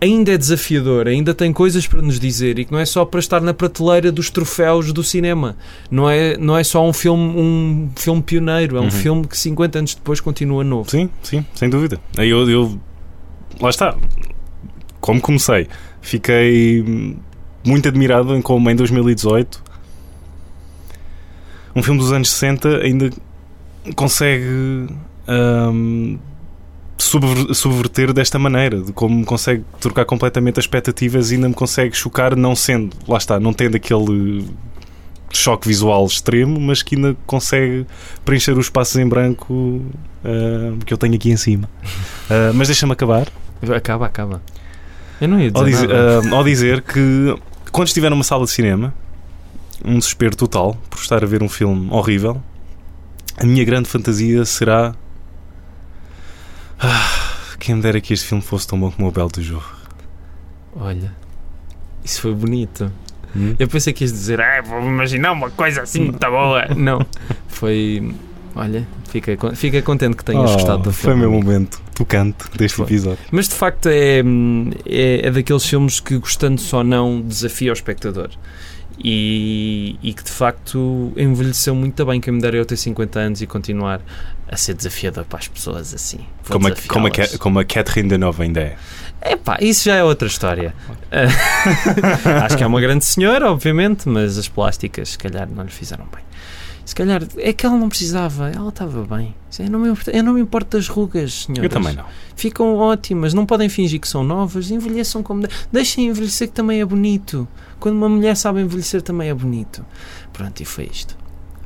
[0.01, 3.21] ainda é desafiador, ainda tem coisas para nos dizer e que não é só para
[3.21, 5.57] estar na prateleira dos troféus do cinema.
[5.91, 8.91] Não é, não é só um filme, um filme pioneiro, é um Uhum.
[8.91, 10.91] filme que 50 anos depois continua novo.
[10.91, 12.01] Sim, sim, sem dúvida.
[12.17, 12.79] Aí Eu, eu-
[13.61, 13.95] lá está.
[15.07, 15.69] Como comecei,
[16.03, 16.85] fiquei
[17.65, 19.63] muito admirado em como em 2018
[21.77, 23.11] um filme dos anos 60 ainda
[23.95, 24.89] consegue
[25.29, 26.19] hum,
[26.99, 31.95] subver- subverter desta maneira, de como consegue trocar completamente as expectativas e ainda me consegue
[31.97, 34.45] chocar, não sendo, lá está, não tendo aquele
[35.33, 37.87] choque visual extremo, mas que ainda consegue
[38.25, 39.83] preencher os espaços em branco
[40.25, 41.69] ah, que eu tenho aqui em cima.
[42.29, 43.29] Ah, mas deixa-me acabar
[43.75, 44.43] Acaba, acaba.
[45.21, 47.37] Eu não ia dizer ao dizer, ah, ao dizer que
[47.73, 48.93] quando estiver numa sala de cinema,
[49.85, 52.43] um desespero total por estar a ver um filme horrível,
[53.39, 54.95] a minha grande fantasia será.
[56.79, 57.11] Ah,
[57.59, 59.65] quem me dera que este filme fosse tão bom como o Belo do Jogo.
[60.79, 61.13] Olha,
[62.05, 62.91] isso foi bonito.
[63.59, 66.67] Eu pensei que ias dizer, ah, vou imaginar uma coisa assim muito boa.
[66.75, 67.05] Não,
[67.49, 68.15] foi.
[68.55, 71.21] Olha, fica, fica contente que tenhas gostado do Oh, Foi o filme.
[71.21, 73.25] meu momento tocante deste episódio.
[73.31, 74.23] Mas de facto é,
[74.85, 78.29] é, é daqueles filmes que, gostando só não, desafia o espectador.
[78.99, 82.21] E, e que de facto envelheceu muito bem.
[82.21, 84.01] Quem me dera eu ter 50 anos e continuar
[84.49, 86.21] a ser desafiador para as pessoas assim.
[86.49, 88.77] Como a, como, a, como a Catherine Deneuve ainda é.
[89.33, 90.75] Epá, isso já é outra história.
[92.45, 96.07] Acho que é uma grande senhora, obviamente, mas as plásticas, se calhar, não lhe fizeram
[96.15, 96.26] bem.
[96.87, 99.35] Se calhar, é que ela não precisava, ela estava bem.
[99.59, 101.65] Eu não me, importo- eu não me importo das rugas, senhoras.
[101.65, 102.05] Eu também não.
[102.37, 105.43] Ficam ótimas, não podem fingir que são novas, envelheçam como.
[105.43, 107.47] de- Deixem envelhecer que também é bonito.
[107.81, 109.85] Quando uma mulher sabe envelhecer também é bonito.
[110.33, 111.17] Pronto, e foi isto.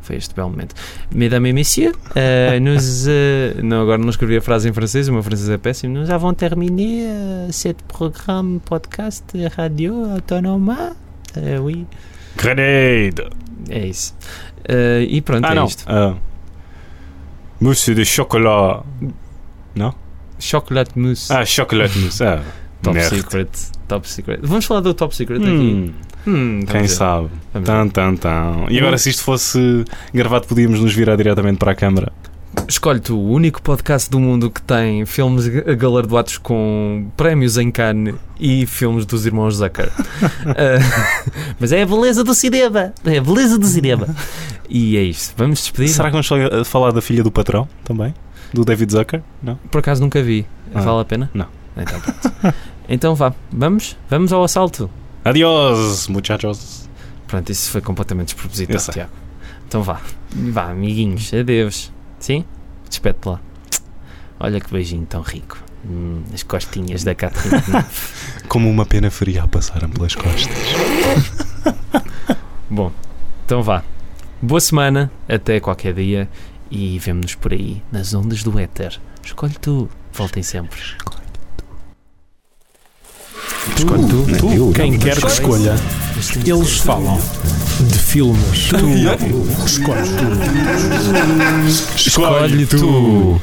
[0.01, 0.75] Foi este belo momento.
[1.15, 5.13] Mesdames et messieurs, euh, nous, euh, não, agora não escrevi a frase em francês, o
[5.13, 5.99] meu francês é péssimo.
[5.99, 10.97] Nous avons terminé euh, cet programme podcast radio autonoma.
[11.37, 11.87] Euh, oui,
[12.37, 13.23] Grenade!
[13.69, 14.15] É isso.
[14.69, 15.67] Euh, e pronto, Ah, é não.
[15.67, 15.85] isto.
[15.87, 16.15] Ah.
[17.61, 18.83] mousse de chocolat.
[20.39, 21.31] Chocolate mousse.
[21.33, 22.25] Ah, chocolate mousse.
[22.25, 22.41] Ah,
[22.83, 23.15] top merda.
[23.17, 23.49] secret.
[23.87, 24.41] Top secret.
[24.43, 25.51] Vamos falar do top secret aqui.
[25.51, 25.93] Hum,
[26.27, 27.29] Hum, quem sabe?
[27.65, 28.67] Tan, tan.
[28.69, 32.13] E agora, se isto fosse gravado, podíamos nos virar diretamente para a câmara.
[32.69, 37.71] Escolhe tu o único podcast do mundo que tem filmes ga- galardoados com prémios em
[37.71, 39.91] Cannes e filmes dos irmãos Zucker.
[40.47, 41.23] Ah,
[41.61, 42.93] mas é a beleza do cinema.
[43.05, 44.09] É a beleza do cinema.
[44.69, 45.35] E é isto.
[45.37, 45.89] Vamos despedir?
[45.93, 48.15] Será que vamos só- falar da filha do patrão também?
[48.53, 49.23] Do David Zucker?
[49.43, 49.57] Não?
[49.71, 50.47] Por acaso nunca vi.
[50.75, 50.81] Ah.
[50.81, 51.31] Vale a pena?
[51.35, 51.47] Não.
[51.77, 52.55] Então, pronto.
[52.89, 53.33] então vá.
[53.53, 53.97] Vamos?
[54.09, 54.91] Vamos ao assalto.
[55.25, 56.89] Adiós, muchachos.
[57.29, 58.93] Pronto, isso foi completamente despropositado.
[58.93, 59.11] Tiago.
[59.69, 60.01] Então vá.
[60.33, 61.33] Vá, amiguinhos.
[61.33, 61.93] Adeus.
[62.21, 62.45] Sim?
[62.89, 63.41] Despete lá.
[64.39, 65.59] Olha que beijinho tão rico.
[65.85, 67.63] Hum, as costinhas da Catherine.
[68.49, 70.57] Como uma pena fria a passar-me pelas costas.
[72.71, 72.93] Bom,
[73.45, 73.83] então vá.
[74.41, 76.29] Boa semana, até qualquer dia
[76.71, 79.01] e vemo-nos por aí nas ondas do éter.
[79.25, 80.81] Escolhe tu, voltem sempre.
[83.77, 84.27] Escolhe tu.
[84.29, 84.47] É tu.
[84.49, 84.73] tu.
[84.75, 85.75] Quem quer que escolha,
[86.45, 87.21] eles falam
[87.81, 88.69] de filmes.
[88.69, 88.77] Tu.
[89.65, 90.27] Escolhe tu.
[91.97, 93.41] Escolhe tu.